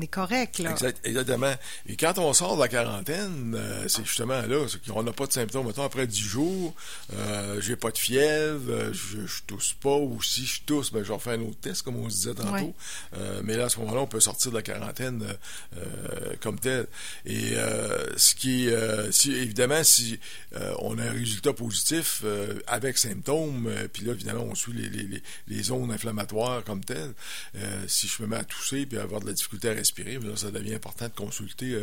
est 0.00 0.06
correct. 0.06 0.58
Là. 0.58 0.70
Exact, 0.72 1.00
exactement. 1.04 1.52
Et 1.86 1.96
quand 1.96 2.18
on 2.18 2.32
sort 2.32 2.56
de 2.56 2.60
la 2.62 2.68
quarantaine, 2.68 3.54
euh, 3.56 3.84
c'est 3.88 4.04
justement 4.04 4.40
là, 4.42 4.66
qu'on 4.88 5.02
n'a 5.02 5.12
pas 5.12 5.26
de 5.26 5.32
symptômes. 5.32 5.66
Mettons, 5.66 5.84
après 5.84 6.06
10 6.06 6.20
jours, 6.20 6.74
euh, 7.14 7.60
j'ai 7.60 7.76
pas 7.76 7.90
de 7.90 7.98
fièvre, 7.98 8.70
euh, 8.70 8.92
je, 8.92 9.26
je 9.26 9.42
tousse 9.46 9.74
pas, 9.80 9.96
ou 9.96 10.20
si 10.22 10.46
je 10.46 10.62
tousse, 10.64 10.92
ben, 10.92 11.02
je 11.04 11.12
refais 11.12 11.32
un 11.32 11.40
autre 11.42 11.60
test, 11.60 11.82
comme 11.82 11.96
on 11.96 12.08
se 12.10 12.14
disait 12.16 12.34
tantôt. 12.34 12.52
Ouais. 12.52 12.74
Euh, 13.16 13.21
mais 13.44 13.56
là, 13.56 13.66
à 13.66 13.68
ce 13.68 13.78
moment-là, 13.80 14.00
on 14.02 14.06
peut 14.06 14.20
sortir 14.20 14.50
de 14.50 14.56
la 14.56 14.62
quarantaine 14.62 15.22
euh, 15.22 15.78
euh, 15.78 16.34
comme 16.40 16.58
tel. 16.58 16.86
Et 17.26 17.52
euh, 17.54 18.16
ce 18.16 18.34
qui 18.34 18.68
euh, 18.70 19.10
si, 19.12 19.32
évidemment, 19.32 19.82
si 19.84 20.18
euh, 20.56 20.72
on 20.80 20.98
a 20.98 21.02
un 21.04 21.12
résultat 21.12 21.52
positif 21.52 22.22
euh, 22.24 22.58
avec 22.66 22.98
symptômes, 22.98 23.66
euh, 23.68 23.88
puis 23.92 24.04
là, 24.04 24.12
évidemment, 24.12 24.42
on 24.50 24.54
suit 24.54 24.72
les, 24.72 24.88
les, 24.88 25.22
les, 25.48 25.62
zones 25.62 25.90
inflammatoires 25.92 26.64
comme 26.64 26.84
telles. 26.84 27.12
Euh, 27.56 27.84
si 27.88 28.08
je 28.08 28.22
me 28.22 28.28
mets 28.28 28.36
à 28.36 28.44
tousser 28.44 28.86
puis 28.86 28.98
à 28.98 29.02
avoir 29.02 29.20
de 29.20 29.26
la 29.26 29.32
difficulté 29.32 29.68
à 29.70 29.72
respirer, 29.72 30.18
ben 30.18 30.30
là, 30.30 30.36
ça 30.36 30.50
devient 30.50 30.74
important 30.74 31.06
de 31.06 31.14
consulter 31.14 31.74
euh, 31.74 31.82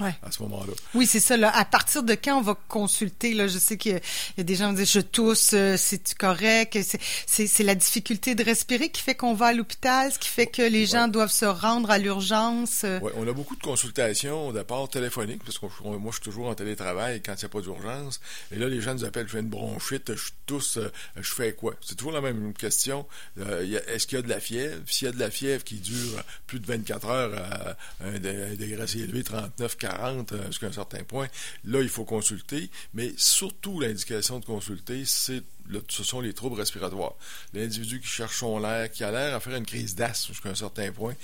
Ouais. 0.00 0.14
à 0.22 0.30
ce 0.32 0.42
moment-là. 0.42 0.72
Oui, 0.94 1.06
c'est 1.06 1.20
ça. 1.20 1.36
Là. 1.36 1.50
À 1.56 1.64
partir 1.64 2.02
de 2.02 2.14
quand 2.14 2.38
on 2.38 2.42
va 2.42 2.56
consulter, 2.68 3.34
là, 3.34 3.48
je 3.48 3.58
sais 3.58 3.76
qu'il 3.76 3.92
y 3.92 3.94
a- 3.94 3.98
il 4.36 4.38
y 4.38 4.40
a 4.40 4.44
des 4.44 4.54
gens 4.56 4.70
qui 4.70 4.76
disent 4.76 4.92
je 4.92 5.00
tousse, 5.00 5.50
euh, 5.54 5.76
c'est 5.76 6.14
correct. 6.14 6.78
C'est 7.26 7.62
la 7.64 7.74
difficulté 7.74 8.34
de 8.34 8.44
respirer 8.44 8.88
qui 8.90 9.02
fait 9.02 9.14
qu'on 9.14 9.34
va 9.34 9.46
à 9.46 9.52
l'hôpital, 9.52 10.12
ce 10.12 10.18
qui 10.18 10.28
fait 10.28 10.46
que 10.46 10.62
les 10.62 10.77
gens 10.86 11.08
doivent 11.08 11.30
se 11.32 11.44
rendre 11.44 11.90
à 11.90 11.98
l'urgence. 11.98 12.82
euh. 12.84 12.98
Ouais, 13.00 13.12
on 13.16 13.26
a 13.28 13.32
beaucoup 13.32 13.56
de 13.56 13.62
consultations 13.62 14.52
d'abord 14.52 14.88
téléphoniques, 14.88 15.42
parce 15.44 15.58
que 15.58 15.66
moi, 15.82 15.98
je 16.08 16.12
suis 16.14 16.22
toujours 16.22 16.48
en 16.48 16.54
télétravail 16.54 17.22
quand 17.24 17.34
il 17.34 17.38
n'y 17.38 17.44
a 17.44 17.48
pas 17.48 17.60
d'urgence. 17.60 18.20
Et 18.52 18.56
là, 18.56 18.68
les 18.68 18.80
gens 18.80 18.94
nous 18.94 19.04
appellent, 19.04 19.26
je 19.26 19.32
fais 19.32 19.40
une 19.40 19.48
bronchite, 19.48 20.14
je 20.14 20.30
tousse, 20.46 20.78
euh, 20.78 20.92
je 21.16 21.32
fais 21.32 21.52
quoi? 21.52 21.74
C'est 21.80 21.94
toujours 21.96 22.12
la 22.12 22.20
même 22.20 22.52
question. 22.54 23.06
Euh, 23.38 23.80
Est-ce 23.88 24.06
qu'il 24.06 24.16
y 24.16 24.18
a 24.18 24.22
de 24.22 24.28
la 24.28 24.40
fièvre? 24.40 24.80
S'il 24.86 25.06
y 25.06 25.08
a 25.08 25.12
de 25.12 25.18
la 25.18 25.30
fièvre 25.30 25.64
qui 25.64 25.76
dure 25.76 26.22
plus 26.46 26.60
de 26.60 26.66
24 26.66 27.06
heures 27.06 27.34
à 27.34 27.76
un, 28.06 28.18
degré 28.18 28.80
assez 28.80 29.00
élevé, 29.00 29.22
39, 29.22 29.76
40, 29.76 30.32
euh, 30.32 30.46
jusqu'à 30.46 30.66
un 30.66 30.72
certain 30.72 31.02
point, 31.04 31.28
là, 31.64 31.80
il 31.80 31.88
faut 31.88 32.04
consulter. 32.04 32.70
Mais 32.94 33.12
surtout, 33.16 33.80
l'indication 33.80 34.38
de 34.38 34.44
consulter, 34.44 35.04
c'est 35.04 35.42
ce 35.88 36.02
sont 36.04 36.20
les 36.20 36.32
troubles 36.32 36.56
respiratoires. 36.58 37.14
L'individu 37.54 38.00
qui 38.00 38.08
cherche 38.08 38.38
son 38.38 38.64
air, 38.64 38.90
qui 38.90 39.04
a 39.04 39.10
l'air 39.10 39.34
à 39.34 39.40
faire 39.40 39.54
une 39.56 39.66
crise 39.66 39.94
d'asthme 39.94 40.32
jusqu'à 40.32 40.50
un 40.50 40.54
certain 40.54 40.90
point, 40.92 41.14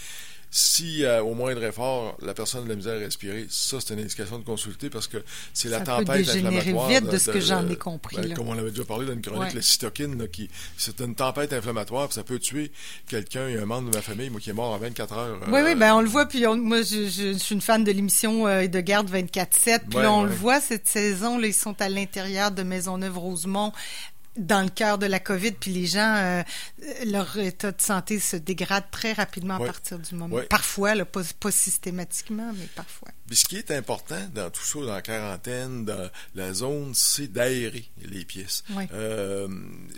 si 0.57 1.05
euh, 1.05 1.21
au 1.21 1.35
moindre 1.35 1.65
effort, 1.65 2.17
la 2.23 2.33
personne 2.33 2.61
a 2.61 2.65
de 2.65 2.69
la 2.69 2.77
misère 2.77 2.95
à 2.95 2.99
respirer, 3.01 3.47
ça, 3.51 3.79
c'est 3.81 3.93
une 3.93 3.99
indication 3.99 4.39
de 4.39 4.45
consulter 4.45 4.89
parce 4.89 5.09
que 5.09 5.17
c'est 5.53 5.69
la 5.69 5.81
tempête 5.81 6.29
inflammatoire. 6.29 6.89
vite 6.89 7.05
de 7.11 7.19
ce 7.19 7.33
que 7.33 7.41
j'en 7.41 7.69
ai 7.69 7.75
compris, 7.75 8.17
ben, 8.19 8.35
comme 8.35 8.47
on 8.47 8.55
l'avait 8.55 8.71
déjà 8.71 8.85
parlé 8.85 9.05
dans 9.05 9.15
une 9.15 9.21
chronique, 9.21 9.43
Ouais. 9.49 9.53
la 9.53 9.63
cytokine, 9.63 10.17
là, 10.17 10.29
qui, 10.29 10.49
c'est 10.77 11.01
une 11.01 11.17
tempête 11.17 11.53
inflammatoire, 11.53 12.07
puis 12.07 12.15
ça 12.15 12.23
peut 12.23 12.39
tuer 12.39 12.71
quelqu'un, 13.09 13.49
il 13.49 13.57
y 13.57 13.59
a 13.59 13.63
un 13.63 13.67
membre 13.67 13.91
de 13.91 13.97
ma 13.97 14.03
famille, 14.03 14.31
moi, 14.31 14.41
qui 14.41 14.51
est 14.51 14.53
mort 14.53 14.71
en 14.73 14.79
24 14.79 15.13
heures. 15.15 15.41
Oui, 15.49 15.59
euh, 15.59 15.65
oui, 15.65 15.75
ben 15.75 15.93
on 15.97 16.01
le 16.03 16.09
voit. 16.09 16.27
Puis 16.27 16.47
on- 16.47 16.57
moi, 16.57 16.83
je, 16.83 17.09
je- 17.09 17.33
je 17.33 17.39
suis 17.39 17.57
une 17.57 17.61
fan 17.61 17.83
de 17.83 17.91
l'émission 17.91 18.47
euh, 18.47 18.69
de 18.69 18.81
garde 18.81 19.11
24/7. 19.11 19.81
Puis 19.89 19.97
Ouais, 19.97 20.03
là, 20.05 20.13
on 20.13 20.23
ouais. 20.23 20.29
le 20.29 20.35
voit 20.37 20.61
cette 20.61 20.87
saison. 20.87 21.37
Là, 21.37 21.49
ils 21.49 21.53
sont 21.53 21.75
à 21.83 21.89
l'intérieur 21.89 22.53
de 22.53 22.63
Maisonneuve-Rosemont. 22.63 23.73
Dans 24.37 24.63
le 24.63 24.69
cœur 24.69 24.99
de 24.99 25.07
la 25.07 25.21
COVID, 25.21 25.53
puis 25.53 25.73
les 25.73 25.87
gens, 25.87 26.15
euh, 26.17 26.43
leur 27.07 27.37
état 27.39 27.71
de 27.73 27.81
santé 27.81 28.19
se 28.19 28.37
dégrade 28.37 28.85
très 28.91 29.13
rapidement 29.13 29.57
Ouais. 29.59 29.65
à 29.69 29.73
partir 29.73 29.99
du 29.99 30.15
moment. 30.15 30.35
Ouais. 30.37 30.43
Parfois, 30.47 30.95
là, 30.95 31.05
pas, 31.05 31.23
pas 31.39 31.51
systématiquement, 31.51 32.53
mais 32.59 32.67
parfois. 32.75 33.09
Puis 33.27 33.37
ce 33.37 33.45
qui 33.47 33.57
est 33.57 33.71
important 33.71 34.21
dans 34.35 34.51
tout 34.51 34.63
ça, 34.63 34.79
dans 34.81 34.93
la 34.93 35.03
quarantaine, 35.03 35.85
dans 35.85 36.11
la 36.35 36.53
zone, 36.53 36.93
c'est 36.95 37.29
d'aérer 37.33 37.85
les 38.03 38.25
pièces. 38.25 38.65
Oui. 38.71 38.85
Euh, 38.93 39.49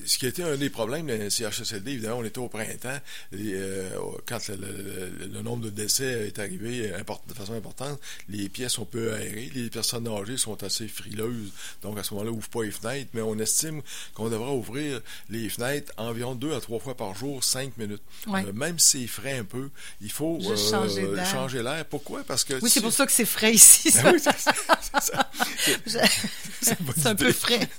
ce 0.05 0.19
qui 0.19 0.27
a 0.27 0.29
été 0.29 0.43
un 0.45 0.57
des 0.57 0.71
problèmes 0.71 1.07
de 1.07 1.13
la 1.15 1.29
CHSLD, 1.31 1.93
évidemment, 1.93 2.19
on 2.19 2.25
était 2.25 2.39
au 2.39 2.49
printemps, 2.49 2.99
et, 3.33 3.37
euh, 3.55 3.91
quand 4.27 4.39
le, 4.49 4.55
le- 4.57 5.11
le- 5.19 5.27
le 5.27 5.43
nombre 5.43 5.65
de 5.65 5.71
décès 5.71 6.27
est 6.29 6.39
arrivé 6.39 6.93
import- 6.95 7.23
de 7.29 7.35
façon 7.35 7.55
importante, 7.55 7.99
les 8.29 8.49
pièces, 8.49 8.79
on 8.79 8.85
peut 8.85 9.13
aérer. 9.15 9.51
Les 9.55 9.71
personnes 9.71 10.07
âgées 10.09 10.37
sont 10.37 10.63
assez 10.63 10.87
frileuses, 10.87 11.51
donc 11.83 11.99
à 11.99 12.05
ce 12.05 12.15
moment-là, 12.15 12.31
ouvre 12.33 12.49
pas 12.49 12.63
les 12.63 12.71
fenêtres, 12.71 13.11
mais 13.15 13.23
on 13.23 13.39
estime 13.39 13.83
qu'on 14.15 14.29
devrait 14.31 14.53
ouvrir 14.53 15.01
les 15.31 15.49
fenêtres 15.49 15.93
environ 15.97 16.35
deux 16.37 16.55
à 16.55 16.61
trois 16.61 16.79
fois 16.79 16.97
par 16.97 17.15
jour, 17.15 17.43
cinq 17.43 17.77
minutes. 17.77 18.03
Ouais. 18.29 18.45
Euh, 18.47 18.53
même 18.53 18.79
si 18.79 19.01
c'est 19.03 19.07
frais 19.09 19.39
un 19.39 19.45
peu, 19.45 19.69
il 20.01 20.11
faut 20.13 20.39
Juste 20.41 20.71
changer 21.27 21.63
l'air. 21.63 21.85
Pourquoi? 21.87 22.23
Parce 22.25 22.45
que 22.45 22.55
Oui, 22.63 22.71
c'est 22.71 22.81
pour 22.81 22.93
ça 22.93 23.05
que 23.07 23.13
c'est 23.17 23.25
frais 23.25 23.53
ici. 23.55 23.91
Ben 24.03 24.13
oui, 24.13 24.21
c'est- 26.61 27.07
un 27.09 27.15
peu 27.15 27.33
frais. 27.33 27.69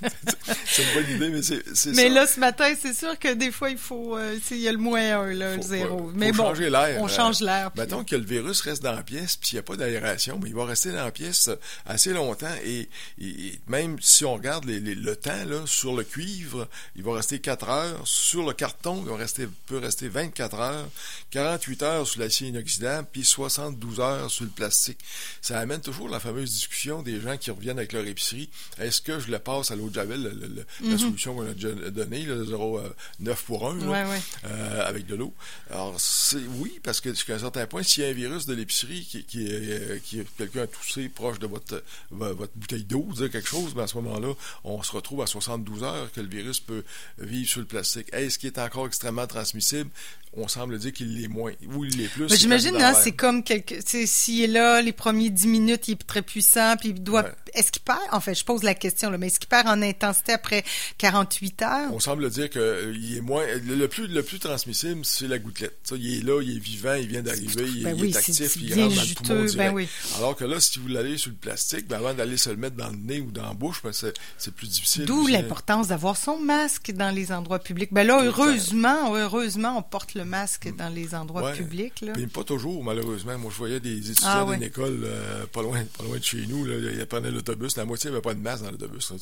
C'est 0.70 0.82
une 0.82 0.94
bonne 0.94 1.10
idée, 1.16 1.28
mais 1.30 1.42
c'est 1.42 1.62
Mais 1.94 2.08
ça. 2.08 2.14
là, 2.14 2.26
ce 2.26 2.40
matin, 2.40 2.72
c'est 2.80 2.94
sûr 2.94 3.18
que 3.18 3.32
des 3.34 3.50
fois, 3.50 3.70
il 3.70 3.76
faut, 3.78 4.16
euh, 4.16 4.38
il 4.50 4.58
y 4.58 4.68
a 4.68 4.72
le 4.72 4.78
moins 4.78 5.00
un, 5.20 5.32
là, 5.34 5.56
le 5.56 5.62
Faut- 5.62 5.68
zéro. 5.68 5.98
faut 5.98 6.12
mais 6.14 6.30
bon, 6.32 6.44
changer 6.44 6.70
l'air. 6.70 6.96
on 7.00 7.06
Euh, 7.06 7.08
change 7.08 7.40
l'air. 7.40 7.70
Mettons 7.76 8.04
que 8.04 8.14
le 8.16 8.24
virus 8.24 8.60
reste 8.62 8.82
dans 8.82 8.92
la 8.92 9.02
pièce, 9.02 9.36
puis 9.36 9.50
il 9.52 9.54
n'y 9.56 9.58
a 9.58 9.62
pas 9.62 9.76
d'aération, 9.76 10.38
mais 10.42 10.48
il 10.50 10.54
va 10.54 10.64
rester 10.64 10.90
dans 10.92 11.04
la 11.04 11.10
pièce 11.10 11.50
assez 11.84 12.12
longtemps. 12.12 12.54
Et, 12.64 12.88
et- 13.20 13.46
et 13.46 13.60
même 13.66 13.96
si 14.00 14.24
on 14.24 14.34
regarde 14.34 14.64
les- 14.66 14.80
les- 14.80 14.94
le 14.94 15.16
temps 15.16 15.44
là, 15.46 15.62
sur 15.66 15.94
le 15.96 16.04
cuivre, 16.04 16.68
il 16.96 17.02
va 17.02 17.14
rester 17.14 17.40
4 17.40 17.68
heures. 17.68 18.00
Sur 18.06 18.46
le 18.46 18.52
carton, 18.52 19.02
il 19.04 19.10
va 19.10 19.16
rester, 19.16 19.48
peut 19.66 19.78
rester 19.78 20.08
24 20.08 20.54
heures, 20.60 20.88
48 21.30 21.82
heures 21.82 22.06
sur 22.06 22.20
l'acier 22.20 22.48
inoxydable, 22.48 23.08
puis 23.12 23.24
72 23.24 24.00
heures 24.00 24.30
sur 24.30 24.44
le 24.44 24.50
plastique. 24.50 24.98
Ça 25.40 25.58
amène 25.58 25.80
toujours 25.80 26.08
la 26.08 26.20
fameuse 26.20 26.50
discussion 26.50 27.02
des 27.02 27.20
gens 27.20 27.36
qui 27.36 27.50
reviennent 27.50 27.78
avec 27.78 27.92
leur 27.92 28.06
épicerie. 28.06 28.48
Est-ce 28.78 29.00
que 29.00 29.18
je 29.20 29.30
le 29.30 29.38
passe 29.38 29.70
à 29.70 29.76
l'eau 29.76 29.88
de 29.88 29.94
Javel, 29.94 30.22
le- 30.22 30.64
la 30.90 30.98
solution 30.98 31.34
qu'on 31.34 31.46
a 31.48 31.54
déjà 31.54 31.70
donnée, 31.90 32.22
le 32.22 32.44
0,9 32.44 33.42
pour 33.44 33.68
1, 33.68 33.78
Ouais, 33.80 34.04
ouais. 34.04 34.20
euh, 34.46 34.86
avec 34.86 35.06
de 35.06 35.14
l'eau? 35.14 35.32
Alors, 35.70 35.94
c'est 36.00 36.38
oui, 36.58 36.80
parce 36.82 37.00
que 37.00 37.10
jusqu'à 37.10 37.34
un 37.34 37.38
certain 37.38 37.66
point, 37.66 37.82
s'il 37.82 38.02
y 38.02 38.06
a 38.06 38.10
un 38.10 38.12
virus 38.12 38.46
de 38.46 38.54
l'épicerie 38.54 39.06
qui, 39.10 39.24
qui, 39.24 39.46
est- 39.46 39.50
euh, 39.52 39.98
quelqu'un 40.36 40.62
a 40.62 40.66
toussé 40.66 41.08
proche 41.08 41.38
de 41.38 41.46
votre, 41.46 41.82
vo- 42.10 42.34
votre 42.34 42.52
bouteille 42.56 42.84
d'eau, 42.84 43.06
dire 43.14 43.30
quelque 43.30 43.48
chose, 43.48 43.74
ben 43.74 43.84
à 43.84 43.86
ce 43.86 43.96
moment-là, 43.96 44.32
on 44.64 44.82
se 44.82 44.92
retrouve 44.92 45.22
à 45.22 45.26
72 45.26 45.82
heures 45.82 46.10
que 46.12 46.20
le 46.20 46.28
virus 46.28 46.60
peut 46.60 46.84
vivre 47.18 47.48
sur 47.48 47.60
le 47.60 47.66
plastique. 47.66 48.06
Est-ce 48.12 48.38
qu'il 48.38 48.48
est 48.48 48.58
encore 48.58 48.86
extrêmement 48.86 49.26
transmissible? 49.26 49.90
On 50.34 50.46
semble 50.46 50.78
dire 50.78 50.92
qu'il 50.92 51.18
l'est 51.18 51.26
moins, 51.26 51.52
ou 51.74 51.84
il 51.86 51.96
l'est 51.96 52.06
plus. 52.08 52.24
Mais 52.24 52.28
c'est 52.28 52.36
J'imagine, 52.36 52.76
hein, 52.76 52.92
c'est 52.94 53.12
comme 53.12 53.42
quelque, 53.42 53.76
s'il 54.06 54.42
est 54.44 54.46
là, 54.46 54.82
les 54.82 54.92
premiers 54.92 55.17
10 55.30 55.46
minutes, 55.48 55.88
il 55.88 55.92
est 55.92 56.06
très 56.06 56.22
puissant, 56.22 56.76
puis 56.78 56.90
il 56.90 57.02
doit, 57.02 57.22
Ouais. 57.24 57.32
est-ce 57.54 57.70
qu'il 57.72 57.82
perd, 57.82 57.98
en 58.12 58.20
fait, 58.20 58.34
je 58.34 58.44
pose 58.44 58.62
la 58.62 58.74
question, 58.74 59.10
là, 59.10 59.18
mais 59.18 59.26
est-ce 59.28 59.40
qu'il 59.40 59.48
perd 59.48 59.66
en 59.68 59.82
intensité 59.82 60.32
après 60.32 60.64
48 60.98 61.62
heures? 61.62 61.92
On 61.92 62.00
semble 62.00 62.28
dire 62.30 62.50
que 62.50 62.58
euh, 62.58 62.94
il 62.96 63.16
est 63.16 63.20
moins 63.20 63.44
le, 63.66 63.74
le 63.74 63.88
plus 63.88 64.06
le 64.06 64.22
plus 64.22 64.38
transmissible, 64.38 65.04
c'est 65.04 65.28
la 65.28 65.38
gouttelette. 65.38 65.78
Ça, 65.84 65.96
il 65.96 66.18
est 66.18 66.22
là, 66.24 66.40
il 66.42 66.56
est 66.56 66.60
vivant, 66.60 66.94
il 66.94 67.06
vient 67.08 67.22
d'arriver, 67.22 67.64
il, 67.66 67.84
Ben 67.84 67.96
il 67.96 68.02
oui, 68.02 68.08
est 68.10 68.12
c'est- 68.20 68.42
actif, 68.44 68.56
il 68.62 68.74
rentre 68.74 68.94
dans 68.94 69.00
le 69.02 69.06
juteux, 69.06 69.24
poumon 69.24 69.52
ben 69.56 69.74
oui. 69.74 69.88
Alors 70.16 70.36
que 70.36 70.44
là, 70.44 70.60
si 70.60 70.78
vous 70.78 70.88
l'allez 70.88 71.18
sur 71.18 71.30
le 71.30 71.36
plastique, 71.36 71.86
ben 71.88 71.96
avant 71.98 72.14
d'aller 72.14 72.36
se 72.36 72.50
le 72.50 72.56
mettre 72.56 72.76
dans 72.76 72.88
le 72.90 72.96
nez 72.96 73.20
ou 73.20 73.30
dans 73.30 73.44
la 73.46 73.54
bouche, 73.54 73.80
ben 73.82 73.92
c'est, 73.92 74.14
plus 74.54 74.68
difficile. 74.68 75.04
D'où 75.04 75.26
l'importance 75.26 75.88
d'avoir 75.88 76.16
son 76.16 76.38
masque 76.40 76.92
dans 76.92 77.10
les 77.14 77.32
endroits 77.32 77.58
publics. 77.58 77.92
Ben 77.92 78.06
là, 78.06 78.20
le 78.22 78.28
heureusement, 78.28 79.14
heureusement, 79.14 79.76
on 79.78 79.82
porte 79.82 80.14
le 80.14 80.24
masque 80.24 80.68
dans 80.76 80.88
les 80.88 81.14
endroits 81.14 81.42
Ouais. 81.42 81.52
publics, 81.56 82.00
là. 82.00 82.12
Mais 82.16 82.26
pas 82.26 82.44
toujours, 82.44 82.82
malheureusement. 82.82 83.38
Moi, 83.38 83.50
je 83.52 83.58
voyais 83.58 83.80
des 83.80 84.10
étudiants 84.10 84.28
Ah, 84.30 84.44
ouais. 84.44 84.56
d'une 84.56 84.66
école 84.66 85.04
euh, 85.08 85.46
pas 85.46 85.62
loin, 85.62 85.84
pas 85.96 86.04
loin 86.04 86.18
de 86.18 86.22
chez 86.24 86.46
nous. 86.46 86.64
Là, 86.64 86.74
ils 86.92 87.06
prenaient 87.06 87.30
l'autobus. 87.30 87.76
La 87.76 87.84
moitié 87.84 88.10
n'avait 88.10 88.22
pas 88.22 88.34
de 88.34 88.40
masque 88.40 88.64
dans 88.64 88.70
l'autobus. 88.70 89.12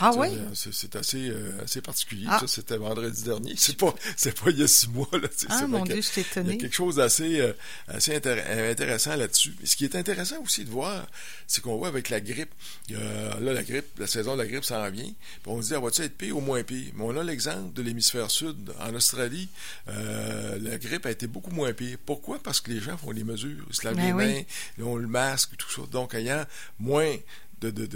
Ah, 0.00 0.10
euh, 0.16 0.44
C'est, 0.54 0.96
assez, 0.96 1.28
euh, 1.30 1.50
assez 1.64 1.80
particulier. 1.80 2.26
Ah. 2.28 2.38
Ça, 2.40 2.46
c'était 2.46 2.76
vendredi 2.76 3.22
dernier. 3.22 3.54
C'est 3.58 3.76
pas, 3.76 3.92
pas 3.92 4.50
il 4.50 4.58
y 4.58 4.62
a 4.62 4.68
six 4.68 4.88
mois. 4.88 5.08
Là. 5.12 5.28
C'est- 5.36 5.46
Ah, 5.50 5.66
mon 5.66 5.84
Dieu, 5.84 6.00
je 6.00 6.40
Il 6.40 6.46
y 6.48 6.52
a 6.52 6.56
quelque 6.56 6.74
chose 6.74 6.96
d'assez 6.96 7.40
euh, 7.40 7.52
assez 7.88 8.12
intér- 8.16 8.70
intéressant 8.70 9.16
là-dessus. 9.16 9.54
Ce 9.64 9.76
qui 9.76 9.84
est 9.84 9.96
intéressant 9.96 10.40
aussi 10.42 10.64
de 10.64 10.70
voir, 10.70 11.06
c'est 11.46 11.60
qu'on 11.62 11.76
voit 11.76 11.88
avec 11.88 12.08
la 12.10 12.20
grippe, 12.20 12.52
là, 12.90 13.38
la 13.40 13.62
grippe, 13.62 13.98
la 13.98 14.06
saison 14.06 14.34
de 14.36 14.42
la 14.42 14.46
grippe 14.48 14.64
s'en 14.64 14.88
vient, 14.90 15.04
puis 15.04 15.12
on 15.46 15.60
se 15.62 15.68
dit, 15.68 15.74
ah, 15.74 15.80
va-tu 15.80 16.02
être 16.02 16.16
pire 16.16 16.36
ou 16.36 16.40
moins 16.40 16.62
pire? 16.62 16.92
Mais 16.94 17.04
on 17.04 17.16
a 17.16 17.22
l'exemple 17.24 17.72
de 17.72 17.82
l'hémisphère 17.82 18.30
sud. 18.30 18.72
En 18.80 18.94
Australie, 18.94 19.48
la 19.86 20.78
grippe 20.78 21.06
a 21.06 21.10
été 21.10 21.26
beaucoup 21.26 21.50
moins 21.50 21.72
pire. 21.72 21.98
Pourquoi? 22.04 22.38
Parce 22.38 22.60
que 22.60 22.70
les 22.70 22.80
gens 22.80 22.96
font 22.96 23.10
les 23.10 23.24
mesures, 23.24 23.64
ils 23.68 23.74
se 23.74 23.84
lavent 23.84 23.96
Ben 23.96 24.06
les 24.06 24.12
oui. 24.12 24.24
mains, 24.34 24.42
ils 24.78 24.84
ont 24.84 24.96
le 24.96 25.06
masque, 25.20 25.50
tout 25.56 25.70
ça. 25.70 25.82
Donc, 25.90 26.14
ayant 26.14 26.44
moins 26.78 27.14
de, 27.62 27.70
de, 27.70 27.86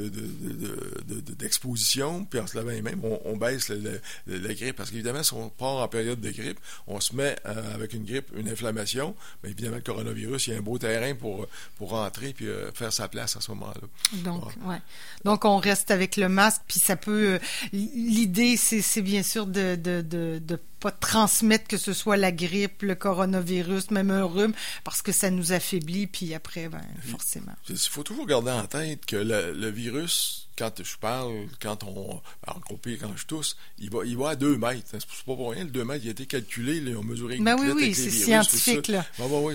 d'exposition, 1.34 2.24
puis 2.24 2.40
en 2.40 2.46
se 2.46 2.56
lavant 2.56 2.70
les 2.70 2.80
mains, 2.80 2.94
on, 3.02 3.20
on 3.26 3.36
baisse 3.36 3.68
le- 3.68 4.00
la 4.26 4.54
grippe. 4.54 4.76
Parce 4.76 4.90
qu'évidemment, 4.90 5.22
si 5.22 5.34
on 5.34 5.50
part 5.50 5.76
en 5.84 5.88
période 5.88 6.18
de 6.20 6.30
grippe, 6.30 6.58
on 6.86 6.98
se 7.00 7.14
met 7.14 7.36
euh, 7.46 7.74
avec 7.74 7.92
une 7.92 8.04
grippe, 8.04 8.28
une 8.36 8.48
inflammation, 8.48 9.14
mais 9.42 9.50
évidemment, 9.50 9.76
le 9.76 9.82
coronavirus, 9.82 10.46
il 10.46 10.50
y 10.52 10.56
a 10.56 10.58
un 10.58 10.62
beau 10.62 10.78
terrain 10.78 11.14
pour, 11.14 11.46
pour 11.76 11.90
rentrer 11.90 12.32
puis 12.32 12.48
euh, 12.48 12.72
faire 12.72 12.92
sa 12.92 13.08
place 13.08 13.36
à 13.36 13.40
ce 13.42 13.50
moment-là. 13.52 13.86
Donc, 14.24 14.44
Ouais. 14.64 14.78
Donc, 15.24 15.44
on 15.44 15.58
reste 15.58 15.90
avec 15.90 16.16
le 16.16 16.28
masque, 16.30 16.62
puis 16.66 16.80
ça 16.80 16.96
peut. 16.96 17.34
euh, 17.34 17.38
L'idée, 17.74 18.56
c'est 18.56 19.02
bien 19.02 19.22
sûr 19.22 19.46
de 19.46 19.76
pas 20.80 20.90
transmettre 20.90 21.68
que 21.68 21.76
ce 21.76 21.92
soit 21.92 22.16
la 22.16 22.32
grippe, 22.32 22.82
le 22.82 22.94
coronavirus, 22.94 23.90
même 23.90 24.10
un 24.10 24.24
rhume, 24.24 24.52
parce 24.82 25.02
que 25.02 25.12
ça 25.12 25.30
nous 25.30 25.52
affaiblit, 25.52 26.06
puis 26.06 26.34
après, 26.34 26.68
ben, 26.68 26.82
forcément. 27.02 27.54
Il 27.68 27.76
faut 27.78 28.02
toujours 28.02 28.26
garder 28.26 28.50
en 28.50 28.66
tête 28.66 29.06
que 29.06 29.16
le, 29.16 29.52
le 29.52 29.70
virus, 29.70 30.48
quand 30.56 30.82
je 30.82 30.96
parle, 30.96 31.46
quand 31.60 31.84
on. 31.84 32.20
En 32.46 32.76
pire, 32.76 32.98
quand 33.00 33.16
je 33.16 33.26
tousse, 33.26 33.56
il 33.78 33.90
va, 33.90 34.04
il 34.04 34.16
va 34.16 34.30
à 34.30 34.36
2 34.36 34.56
mètres. 34.56 34.88
C'est 34.90 35.00
pas 35.00 35.36
pour 35.36 35.50
rien, 35.52 35.64
le 35.64 35.70
2 35.70 35.84
mètres, 35.84 36.04
il 36.04 36.08
a 36.08 36.12
été 36.12 36.26
calculé, 36.26 36.80
là, 36.80 36.90
ils 36.90 36.96
ont 36.96 37.04
mesuré 37.04 37.36
une 37.36 37.44
Ben 37.44 37.56
oui, 37.58 37.70
oui, 37.74 37.94
c'est 37.94 38.10
scientifique, 38.10 38.88
là. 38.88 39.04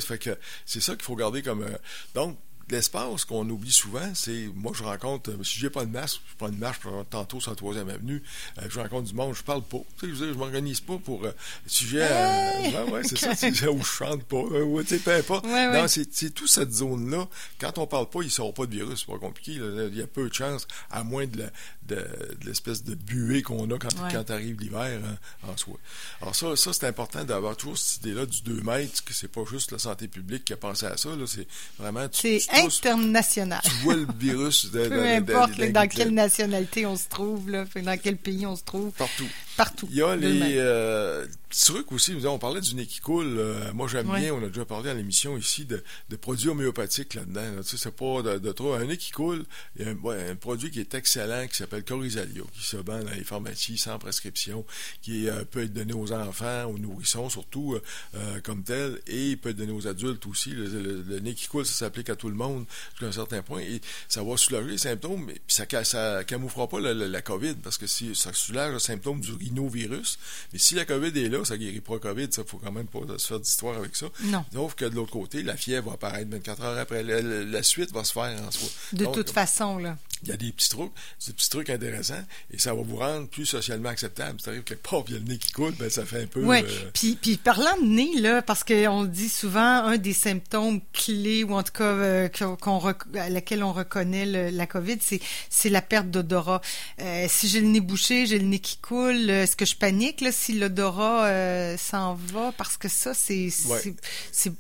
Fait 0.02 0.18
que 0.18 0.38
c'est 0.66 0.82
ça 0.82 0.94
qu'il 0.94 1.04
faut 1.04 1.16
garder 1.16 1.42
comme. 1.42 1.64
euh, 1.64 1.78
donc, 2.14 2.38
l'espace 2.70 3.26
qu'on 3.26 3.48
oublie 3.50 3.72
souvent, 3.72 4.12
c'est. 4.14 4.50
Moi, 4.56 4.72
je 4.76 4.84
rencontre. 4.84 5.32
euh, 5.32 5.44
Si 5.44 5.60
j'ai 5.60 5.70
pas 5.70 5.86
de 5.86 5.92
masque, 5.92 6.20
je 6.30 6.36
prends 6.38 6.48
une 6.50 6.58
marche 6.58 6.80
tantôt 7.10 7.40
sur 7.40 7.52
la 7.52 7.56
troisième 7.56 7.90
avenue, 7.90 8.24
euh, 8.60 8.68
je 8.70 8.80
rencontre 8.80 9.08
du 9.10 9.14
monde, 9.14 9.36
je 9.36 9.44
parle 9.44 9.62
pas. 9.64 9.78
Tu 10.00 10.08
sais, 10.08 10.08
je 10.08 10.14
veux 10.14 10.26
dire, 10.26 10.34
je 10.34 10.40
m'organise 10.40 10.82
pas 10.82 10.98
pour. 10.98 11.26
euh, 11.26 11.32
si 11.68 11.86
j'ai. 11.88 12.02
euh, 12.02 12.52
Hey! 12.56 12.74
ouais, 12.74 12.92
ouais, 12.92 13.02
c'est 13.04 13.18
ça, 13.20 13.36
c'est 13.36 13.68
où 13.68 13.80
je 13.80 13.84
chante 13.84 14.24
pas. 14.24 14.38
euh, 14.38 14.64
ouais, 14.64 14.84
tu 14.84 14.90
sais, 14.96 15.00
peu 15.00 15.14
importe. 15.16 15.46
Ouais, 15.46 15.68
Non, 15.74 15.82
ouais. 15.84 15.88
c'est 15.88 16.30
toute 16.34 16.50
cette 16.50 16.72
zone-là. 16.74 17.28
Quand 17.60 17.78
on 17.78 17.88
parle 17.88 18.10
pas, 18.10 18.20
il 18.22 18.26
ne 18.26 18.30
sort 18.32 18.54
pas 18.54 18.66
de 18.66 18.72
virus. 18.76 19.00
C'est 19.06 19.12
pas 19.12 19.20
compliqué. 19.20 19.56
là. 19.60 19.86
Il 19.88 19.96
y 19.98 20.02
a 20.02 20.08
peu 20.08 20.28
de 20.30 20.34
chances, 20.34 20.68
à 20.90 21.04
moins 21.04 21.28
de 21.28 21.38
la- 21.40 21.52
de, 21.88 21.96
de 21.96 22.48
l'espèce 22.48 22.84
de 22.84 22.96
buée 22.96 23.44
qu'on 23.44 23.70
a 23.70 23.78
quand, 23.78 23.90
quand 24.12 24.32
arrive 24.32 24.60
l'hiver 24.60 25.00
hein, 25.06 25.18
en 25.48 25.56
soi. 25.56 25.76
Alors 26.20 26.36
ça, 26.36 26.56
ça 26.56 26.74
c'est 26.74 26.88
important 26.88 27.24
d'avoir 27.24 27.56
toujours 27.56 27.78
cette 27.78 27.98
idée-là 28.04 28.26
du 28.26 28.42
2 28.42 28.62
mètres, 28.62 29.04
que 29.04 29.14
c'est 29.14 29.28
pas 29.28 29.44
juste 29.48 29.72
la 29.72 29.78
santé 29.78 30.08
publique 30.08 30.46
qui 30.46 30.54
a 30.54 30.58
pensé 30.58 30.88
à 30.88 30.98
ça. 30.98 31.10
là. 31.16 31.26
C'est 31.28 31.48
vraiment... 31.78 32.10
Tu, 32.10 32.40
international. 32.64 33.62
tu 33.64 33.70
vois 33.84 33.96
le 33.96 34.08
virus 34.20 34.66
de, 34.72 34.88
Peu 34.88 34.90
de- 34.90 35.02
de- 35.02 35.34
importe 35.34 35.62
dans 35.72 35.88
quelle 35.88 36.14
nationalité 36.14 36.86
on 36.86 36.96
se 36.96 37.08
trouve, 37.10 37.50
là, 37.50 37.66
dans 37.84 37.98
quel 37.98 38.18
pays 38.18 38.46
on 38.46 38.56
se 38.56 38.64
trouve, 38.64 38.92
Partout. 38.92 39.28
Partout. 39.58 39.88
Il 39.92 39.98
y 39.98 40.02
a 40.02 40.16
les 40.16 40.56
euh, 40.58 41.26
petits 41.50 41.66
trucs 41.66 41.92
aussi. 41.92 42.16
On 42.26 42.38
parlait 42.40 42.62
du 42.62 42.76
nez 42.76 42.86
qui 42.86 43.00
coule. 43.00 43.36
euh, 43.38 43.72
moi, 43.74 43.88
j'aime 43.88 44.10
Ouais. 44.10 44.20
bien, 44.22 44.34
on 44.34 44.44
a 44.44 44.48
déjà 44.48 44.66
parlé 44.66 44.90
à 44.90 44.94
l'émission 44.94 45.38
ici, 45.38 45.66
de, 45.66 45.84
de 46.10 46.16
produits 46.16 46.50
homéopathiques 46.50 47.14
là-dedans. 47.14 47.42
là. 47.56 47.64
Tu 47.64 47.70
sais, 47.70 47.78
c'est 47.78 47.96
pas 47.96 48.22
de, 48.22 48.38
de 48.40 48.52
trop. 48.52 48.74
Un 48.74 48.86
nez 48.86 48.98
qui 48.98 49.12
coule, 49.12 49.46
il 49.78 49.86
y 49.86 49.88
a 49.88 49.92
un, 49.92 49.96
ouais, 49.96 50.30
un 50.30 50.36
produit 50.36 50.72
qui 50.72 50.80
est 50.80 50.94
excellent 50.94 51.48
qui 51.48 51.56
s'appelle 51.56 51.84
Corizalia, 51.84 52.44
qui 52.54 52.64
se 52.66 52.78
vend 52.78 53.04
dans 53.04 53.12
les 53.12 53.24
pharmacies 53.24 53.78
sans 53.78 53.98
prescription, 54.00 54.66
qui 55.02 55.30
euh, 55.30 55.44
peut 55.46 55.64
être 55.64 55.74
donné 55.74 55.94
aux 55.94 56.12
enfants, 56.12 56.66
aux 56.66 56.78
nourrissons 56.78 57.30
surtout 57.30 57.78
euh, 58.16 58.40
comme 58.42 58.64
tel, 58.64 59.00
et 59.08 59.30
il 59.32 59.38
peut 59.38 59.50
être 59.50 59.58
donné 59.58 59.72
aux 59.72 59.88
adultes 59.88 60.26
aussi. 60.28 60.52
Le, 60.52 60.66
le- 60.66 61.02
le 61.08 61.20
nez 61.20 61.34
qui 61.34 61.48
coule, 61.48 61.66
ça 61.66 61.74
s'applique 61.74 62.10
à 62.10 62.16
tout 62.16 62.30
le 62.30 62.36
monde 62.36 62.66
jusqu'à 62.92 63.08
un 63.08 63.12
certain 63.12 63.42
point, 63.42 63.62
et 63.62 63.82
ça 64.08 64.24
va 64.24 64.38
soulager 64.38 64.70
les 64.70 64.78
symptômes, 64.78 65.26
mais 65.26 65.40
ça, 65.48 65.66
ça 65.84 66.24
camouflera 66.24 66.68
pas 66.68 66.80
la, 66.80 66.94
la- 66.94 67.08
la 67.08 67.22
COVID, 67.22 67.56
parce 67.64 67.78
que 67.78 67.88
si 67.88 68.14
ça 68.16 68.32
soulage 68.34 68.74
le 68.74 68.80
symptôme 68.80 69.20
du 69.22 69.32
rhinovirus, 69.46 70.18
mais 70.54 70.60
si 70.60 70.76
la 70.76 70.86
COVID 70.86 71.18
est 71.20 71.30
là, 71.30 71.44
ça 71.46 71.58
guérit 71.58 71.82
pas 71.82 72.00
COVID, 72.00 72.28
ça 72.32 72.44
faut 72.46 72.58
quand 72.58 72.72
même 72.72 72.88
pas 72.88 73.00
se 73.18 73.28
faire 73.28 73.40
d'histoire 73.40 73.78
avec 73.78 73.96
ça. 73.96 74.08
Non. 74.24 74.44
Sauf 74.54 74.76
que 74.76 74.86
de 74.86 74.96
l'autre 74.96 75.12
côté, 75.12 75.44
la 75.44 75.56
fièvre 75.58 75.88
va 75.90 75.94
apparaître 75.94 76.30
24 76.32 76.62
heures 76.64 76.78
après. 76.78 77.04
La, 77.04 77.64
suite 77.64 77.92
va 77.94 78.04
se 78.04 78.14
faire 78.14 78.36
en 78.46 78.52
soi. 78.52 78.68
De 78.94 79.06
Donc, 79.06 79.14
toute 79.16 79.30
façon, 79.32 79.78
là. 79.78 79.98
il 80.24 80.30
y 80.30 80.32
a 80.32 80.38
des 80.38 80.52
petits 80.52 80.70
trucs, 80.70 80.92
des 81.26 81.34
petits 81.34 81.50
trucs 81.50 81.70
intéressants, 81.70 82.24
et 82.52 82.60
ça 82.60 82.74
va 82.74 82.82
vous 82.82 82.98
rendre 82.98 83.28
plus 83.28 83.46
socialement 83.46 83.90
acceptable. 83.90 84.40
Si 84.40 84.46
t'arrives 84.46 84.64
quelque 84.64 84.88
part, 84.88 85.04
puis 85.04 85.14
il 85.14 85.18
y 85.18 85.20
a 85.20 85.24
le 85.24 85.30
nez 85.32 85.38
qui 85.38 85.52
coule, 85.52 85.74
ben 85.80 85.90
ça 85.90 86.06
fait 86.06 86.24
un 86.24 86.28
peu. 86.28 86.44
Oui, 86.44 86.60
euh, 86.64 86.90
puis, 86.94 87.18
puis 87.22 87.38
parlant 87.38 87.78
de 87.82 87.86
nez, 87.88 88.20
là, 88.20 88.42
parce 88.42 88.64
qu'on 88.64 89.06
dit 89.06 89.30
souvent 89.30 89.60
un 89.86 89.98
des 89.98 90.14
symptômes 90.14 90.82
clés, 90.94 91.44
ou 91.44 91.54
en 91.54 91.64
tout 91.64 91.74
cas 91.74 91.84
euh, 91.84 92.30
qu'on, 92.60 92.80
à 93.16 93.30
laquelle 93.30 93.64
on 93.64 93.74
reconnaît 93.74 94.26
le- 94.26 94.50
la 94.56 94.68
COVID, 94.68 94.98
c'est, 95.02 95.70
la 95.70 95.82
perte 95.82 96.10
d'odorat. 96.12 96.62
Euh, 97.02 97.26
si 97.30 97.48
j'ai 97.48 97.62
le 97.62 97.68
nez 97.68 97.80
bouché, 97.82 98.26
j'ai 98.26 98.40
le 98.40 98.46
nez 98.46 98.60
qui 98.60 98.78
coule, 98.78 99.30
est-ce 99.44 99.56
que 99.56 99.66
je 99.66 99.76
panique 99.76 100.22
là, 100.22 100.32
si 100.32 100.54
l'odorat 100.54 101.26
euh, 101.26 101.78
s'en 101.78 102.16
va? 102.16 102.52
Parce 102.58 102.78
que 102.78 102.88
ça, 102.88 103.14
c'est, 103.14 103.50
Ouais. 103.68 103.94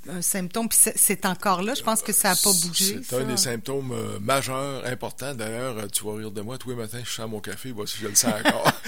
un 0.09 0.21
symptôme, 0.21 0.69
puis 0.69 0.77
c'est, 0.95 1.25
encore 1.25 1.61
là. 1.61 1.73
Je 1.75 1.83
pense 1.83 2.01
que 2.01 2.11
ça 2.13 2.29
n'a 2.29 2.35
pas 2.35 2.51
bougé. 2.51 2.99
C'est 3.07 3.15
un 3.15 3.23
des 3.25 3.37
symptômes 3.37 3.91
euh, 3.91 4.19
majeurs, 4.19 4.85
importants. 4.85 5.33
D'ailleurs, 5.33 5.77
euh, 5.77 5.87
tu 5.91 6.03
vas 6.05 6.15
rire 6.15 6.31
de 6.31 6.41
moi, 6.41 6.57
tous 6.57 6.69
les 6.69 6.75
matins, 6.75 6.99
je 7.03 7.11
sens 7.11 7.29
mon 7.29 7.39
café, 7.39 7.71
voici, 7.71 7.97
je 8.01 8.07
le 8.07 8.15
sens 8.15 8.33
encore. 8.43 8.71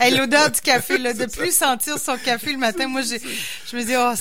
Hey, 0.00 0.16
l'odeur 0.16 0.50
du 0.50 0.60
café, 0.60 0.98
là, 0.98 1.12
de 1.12 1.26
plus 1.26 1.54
sentir 1.54 1.96
son 1.98 2.16
café 2.16 2.52
le 2.52 2.58
matin, 2.58 2.88
moi, 2.88 3.02
je 3.02 3.76
me 3.76 3.84
dis, 3.84 3.92
oh, 3.96 4.12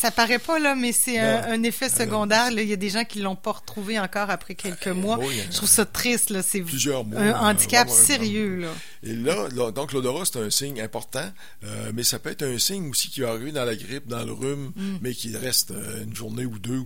ça 0.00 0.10
paraît 0.10 0.38
pas, 0.38 0.58
là, 0.58 0.74
mais 0.74 0.90
c'est 0.92 1.18
un, 1.18 1.44
un 1.52 1.62
effet 1.62 1.88
Ah 1.92 1.98
secondaire. 1.98 2.50
là. 2.50 2.62
Il 2.62 2.68
y 2.68 2.72
a 2.72 2.76
des 2.76 2.88
gens 2.88 3.04
qui 3.04 3.20
l'ont 3.20 3.36
pas 3.36 3.52
retrouvé 3.52 4.00
encore 4.00 4.30
après 4.30 4.54
quelques 4.54 4.88
mois. 4.88 5.16
bon, 5.16 5.28
Je 5.50 5.56
trouve 5.56 5.68
ça 5.68 5.84
triste, 5.84 6.30
là. 6.30 6.42
C'est 6.42 6.62
Plusieurs 6.62 7.04
mois. 7.04 7.20
un 7.20 7.28
euh, 7.28 7.34
handicap 7.34 7.88
sérieux, 7.88 8.56
là. 8.56 8.68
Et 9.02 9.14
là, 9.14 9.48
là 9.54 9.70
donc 9.70 9.92
l'odorat, 9.92 10.24
c'est 10.24 10.38
un 10.40 10.50
signe 10.50 10.80
important, 10.80 11.30
euh, 11.64 11.92
mais 11.94 12.02
ça 12.02 12.18
peut 12.18 12.30
être 12.30 12.42
un 12.42 12.58
signe 12.58 12.90
aussi 12.90 13.08
qui 13.10 13.20
va 13.20 13.30
arriver 13.30 13.52
dans 13.52 13.64
la 13.64 13.76
grippe, 13.76 14.06
dans 14.06 14.24
le 14.24 14.32
rhume, 14.32 14.72
Mm. 14.76 14.98
mais 15.02 15.14
qui 15.14 15.36
reste 15.36 15.70
euh, 15.70 16.04
une 16.04 16.14
journée 16.14 16.44
ou 16.44 16.58
deux. 16.58 16.82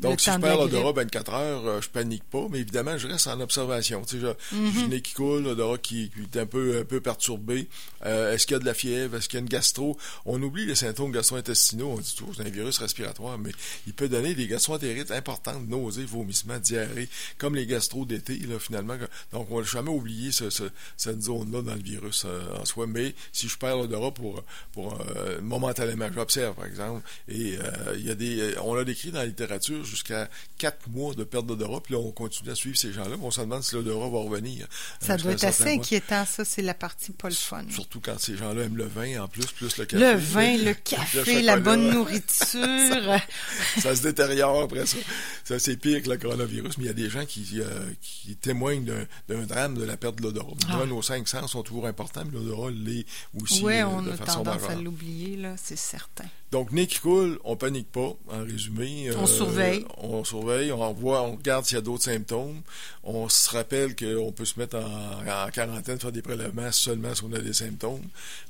Donc, 0.00 0.20
si 0.20 0.30
je 0.30 0.38
perds 0.38 0.56
l'odorat 0.58 0.92
grippe. 0.92 0.96
24 1.12 1.34
heures, 1.34 1.66
euh, 1.66 1.80
je 1.80 1.88
panique 1.88 2.24
pas, 2.24 2.46
mais 2.50 2.58
évidemment, 2.60 2.96
je 2.98 3.06
reste 3.08 3.26
en 3.28 3.40
observation. 3.40 4.02
Tu 4.04 4.16
sais, 4.16 4.20
je- 4.20 4.28
Mm-hmm. 4.56 4.72
j'ai 4.74 4.80
le 4.82 4.86
nez 4.88 5.00
qui 5.02 5.14
coule, 5.14 5.42
l'odorat 5.42 5.78
qui, 5.78 6.10
qui 6.10 6.38
est 6.38 6.40
un 6.40 6.46
peu, 6.46 6.78
un 6.80 6.84
peu 6.84 7.00
perturbé. 7.00 7.68
Euh, 8.06 8.32
est-ce 8.32 8.46
qu'il 8.46 8.54
y 8.54 8.56
a 8.56 8.60
de 8.60 8.64
la 8.66 8.74
fièvre? 8.74 9.16
Est-ce 9.16 9.28
qu'il 9.28 9.38
y 9.38 9.40
a 9.40 9.42
une 9.42 9.48
gastro? 9.48 9.96
On 10.24 10.40
oublie 10.42 10.66
les 10.66 10.74
symptômes 10.74 11.12
gastro-intestinaux. 11.12 11.88
On 11.96 11.98
dit 11.98 12.14
toujours 12.14 12.30
que 12.36 12.42
c'est 12.42 12.48
un 12.48 12.52
virus 12.52 12.78
respiratoire, 12.78 13.38
mais 13.38 13.50
il 13.86 13.92
peut 13.94 14.08
donner 14.08 14.34
des 14.34 14.46
gastroentérites 14.46 15.10
importantes, 15.10 15.68
nausées, 15.68 16.04
vomissements, 16.04 16.58
diarrhée, 16.58 17.08
comme 17.38 17.54
les 17.54 17.66
gastro 17.66 18.04
d'été, 18.04 18.38
là, 18.48 18.58
finalement. 18.58 18.96
Donc, 19.32 19.48
on 19.50 19.60
n'a 19.60 19.66
jamais 19.66 19.90
ce- 20.32 20.50
ce- 20.50 20.70
cette 20.96 21.22
zone-là 21.22 21.62
dans 21.62 21.74
le 21.74 21.82
virus 21.82 22.24
euh, 22.26 22.40
en 22.60 22.64
soi. 22.64 22.86
Mais 22.86 23.14
si 23.32 23.48
je 23.48 23.56
perds 23.58 23.76
l'odorat 23.76 24.12
pour, 24.12 24.42
pour 24.72 24.98
euh, 25.16 25.40
momentanément, 25.40 26.08
j'observe, 26.14 26.54
par 26.54 26.66
exemple, 26.66 27.02
et 27.28 27.58
il 27.94 28.06
y 28.06 28.10
a 28.10 28.14
des, 28.14 28.54
on 28.62 28.74
l'a 28.74 28.84
décrit 28.84 29.10
dans 29.10 29.20
la 29.20 29.26
littérature 29.38 29.84
jusqu'à 29.84 30.28
quatre 30.58 30.88
mois 30.88 31.14
de 31.14 31.24
perte 31.24 31.46
d'odorat, 31.46 31.80
puis 31.80 31.94
là, 31.94 32.00
on 32.00 32.10
continue 32.10 32.50
à 32.50 32.54
suivre 32.54 32.76
ces 32.76 32.92
gens-là, 32.92 33.16
mais 33.16 33.24
on 33.24 33.30
se 33.30 33.40
demande 33.40 33.62
si 33.62 33.74
l'odorat 33.74 34.08
va 34.08 34.18
revenir. 34.18 34.66
Ça 35.00 35.14
euh, 35.14 35.16
doit 35.16 35.32
être 35.32 35.44
assez 35.44 35.64
mois. 35.64 35.72
inquiétant, 35.74 36.24
ça, 36.24 36.44
c'est 36.44 36.62
la 36.62 36.74
partie 36.74 37.12
pas 37.12 37.28
le 37.28 37.34
fun. 37.34 37.64
Surtout 37.70 38.00
quand 38.00 38.18
ces 38.18 38.36
gens-là 38.36 38.64
aiment 38.64 38.76
le 38.76 38.86
vin, 38.86 39.22
en 39.22 39.28
plus, 39.28 39.46
plus 39.46 39.76
le 39.76 39.84
café. 39.84 40.02
Le 40.02 40.18
vin, 40.18 40.56
le 40.58 40.74
café, 40.74 41.42
la 41.42 41.58
bonne 41.58 41.90
nourriture. 41.90 42.28
ça 43.78 43.94
se 43.94 44.02
détériore 44.02 44.62
après 44.62 44.86
ça. 44.86 44.98
Ça, 45.44 45.58
c'est 45.58 45.76
pire 45.76 46.02
que 46.02 46.10
le 46.10 46.16
coronavirus, 46.16 46.78
mais 46.78 46.84
il 46.84 46.88
y 46.88 46.90
a 46.90 46.94
des 46.94 47.10
gens 47.10 47.24
qui, 47.24 47.46
euh, 47.54 47.90
qui 48.00 48.36
témoignent 48.36 48.84
d'un, 49.28 49.46
drame 49.46 49.74
de 49.74 49.84
la 49.84 49.96
perte 49.96 50.16
de 50.16 50.22
l'odorat. 50.22 50.54
Ah. 50.68 50.84
Nos 50.86 51.02
cinq 51.02 51.28
sens 51.28 51.52
sont 51.52 51.62
toujours 51.62 51.86
importants, 51.86 52.24
mais 52.24 52.38
l'odorat 52.38 52.70
l'est 52.70 53.06
aussi 53.40 53.62
Oui, 53.64 53.74
euh, 53.74 53.86
on 53.86 54.02
de 54.02 54.10
a 54.10 54.16
façon 54.16 54.38
tendance 54.38 54.62
majeure. 54.62 54.70
à 54.78 54.80
l'oublier, 54.80 55.36
là, 55.36 55.54
c'est 55.56 55.76
certain. 55.76 56.24
Donc, 56.50 56.72
nez 56.72 56.86
qui 56.86 56.98
coule, 56.98 57.38
on 57.44 57.56
panique 57.56 57.92
pas, 57.92 58.14
en 58.30 58.42
résumé. 58.42 59.10
On 59.16 59.26
surveille. 59.26 59.84
On 59.98 60.24
surveille, 60.24 60.72
on 60.72 60.92
voit, 60.94 61.22
on 61.22 61.32
regarde 61.36 61.66
s'il 61.66 61.74
y 61.74 61.78
a 61.78 61.82
d'autres 61.82 62.04
symptômes. 62.04 62.62
On 63.04 63.28
se 63.28 63.50
rappelle 63.50 63.94
qu'on 63.96 64.32
peut 64.32 64.44
se 64.44 64.58
mettre 64.58 64.76
en, 64.76 65.46
en 65.46 65.50
quarantaine, 65.50 65.98
faire 65.98 66.12
des 66.12 66.22
prélèvements 66.22 66.72
seulement 66.72 67.14
si 67.14 67.22
on 67.24 67.32
a 67.34 67.38
des 67.38 67.52
symptômes. 67.52 68.02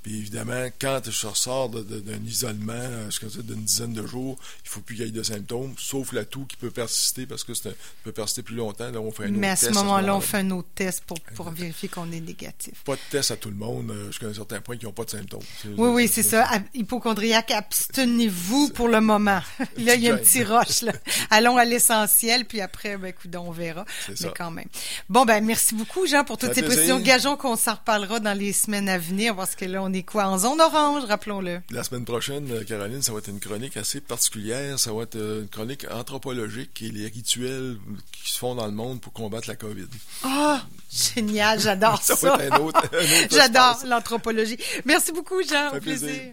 Puis 0.02 0.16
évidemment, 0.18 0.68
quand 0.80 1.00
je 1.10 1.26
ressors 1.26 1.68
d'un 1.70 2.24
isolement, 2.24 2.72
euh, 2.72 3.10
je 3.10 3.28
sais, 3.28 3.42
d'une 3.42 3.62
dizaine 3.62 3.92
de 3.92 4.06
jours, 4.06 4.36
il 4.64 4.68
faut 4.68 4.80
plus 4.80 4.96
qu'il 4.96 5.04
y 5.04 5.08
ait 5.08 5.12
de 5.12 5.22
symptômes, 5.22 5.74
sauf 5.78 6.12
la 6.12 6.24
toux 6.24 6.44
qui 6.46 6.56
peut 6.56 6.70
persister 6.70 7.26
parce 7.26 7.44
que 7.44 7.52
un- 7.68 7.72
peut 8.04 8.12
persister 8.12 8.42
plus 8.42 8.56
longtemps. 8.56 8.90
Là, 8.90 9.00
on 9.00 9.10
fait 9.12 9.24
un 9.24 9.30
autre 9.30 9.38
Mais 9.38 9.48
à 9.48 9.56
ce 9.56 9.70
moment-là, 9.70 10.14
on 10.16 10.20
fait 10.20 10.38
un 10.38 10.50
autre 10.52 10.68
test 10.74 11.02
pour, 11.04 11.18
pour 11.34 11.50
vérifier 11.50 11.88
qu'on 11.88 12.10
est 12.12 12.20
négatif. 12.20 12.74
Pas 12.84 12.94
de 12.94 13.00
test 13.10 13.30
à 13.32 13.36
tout 13.36 13.50
le 13.50 13.56
monde 13.56 13.90
euh, 13.90 14.06
jusqu'à 14.08 14.26
un 14.26 14.34
certain 14.34 14.60
point 14.60 14.76
qui 14.76 14.86
n'ont 14.86 14.92
pas 14.92 15.04
de 15.04 15.10
symptômes. 15.10 15.42
Oui, 15.76 15.88
oui, 15.90 16.08
c'est 16.08 16.22
ça. 16.22 16.48
Hypochondriaque, 16.74 17.52
abstenez-vous 17.88 18.70
pour 18.70 18.88
le 18.88 19.00
moment. 19.00 19.40
là, 19.76 19.94
il 19.94 20.02
y 20.02 20.10
a 20.10 20.14
un 20.14 20.18
petit 20.18 20.44
roche. 20.44 20.82
Là. 20.82 20.92
Allons 21.30 21.56
à 21.56 21.64
l'essentiel, 21.64 22.44
puis 22.44 22.60
après, 22.60 22.96
ben, 22.96 23.08
écoute, 23.08 23.34
on 23.36 23.50
verra. 23.50 23.84
Mais 24.08 24.16
ça. 24.16 24.32
quand 24.36 24.50
même. 24.50 24.66
Bon, 25.08 25.24
ben, 25.24 25.44
merci 25.44 25.74
beaucoup, 25.74 26.06
Jean, 26.06 26.24
pour 26.24 26.38
toutes 26.38 26.54
ces 26.54 26.62
plaisir. 26.62 26.68
précisions. 26.76 27.00
Gageons 27.00 27.36
qu'on 27.36 27.56
s'en 27.56 27.74
reparlera 27.74 28.20
dans 28.20 28.36
les 28.36 28.52
semaines 28.52 28.88
à 28.88 28.98
venir, 28.98 29.34
parce 29.36 29.54
que 29.54 29.64
là, 29.64 29.82
on 29.82 29.92
est 29.92 30.02
quoi? 30.02 30.26
En 30.26 30.38
zone 30.38 30.60
orange, 30.60 31.04
rappelons-le. 31.04 31.60
La 31.70 31.82
semaine 31.84 32.04
prochaine, 32.04 32.50
euh, 32.50 32.64
Caroline, 32.64 33.02
ça 33.02 33.12
va 33.12 33.18
être 33.18 33.28
une 33.28 33.40
chronique 33.40 33.76
assez 33.76 34.00
particulière. 34.00 34.78
Ça 34.78 34.92
va 34.92 35.02
être 35.02 35.16
euh, 35.16 35.42
une 35.42 35.48
chronique 35.48 35.86
anthropologique 35.90 36.82
et 36.82 36.90
les 36.90 37.06
rituels 37.06 37.78
qui 38.22 38.32
se 38.32 38.38
font 38.38 38.54
dans 38.54 38.66
le 38.66 38.72
monde 38.72 39.00
pour 39.00 39.12
combattre 39.12 39.48
la 39.48 39.56
COVID. 39.56 39.86
Ah, 40.24 40.62
génial, 40.90 41.60
j'adore 41.60 42.02
ça. 42.02 42.16
Ça 42.18 42.36
va 42.36 42.44
être 42.44 42.54
un 42.54 42.58
autre- 42.60 42.82
un 42.92 42.98
autre 43.24 43.28
J'adore 43.30 43.78
l'anthropologie. 43.86 44.58
Merci 44.84 45.12
beaucoup, 45.12 45.42
Jean. 45.42 45.68
Au 45.76 45.80
plaisir. 45.80 46.08
plaisir. 46.08 46.32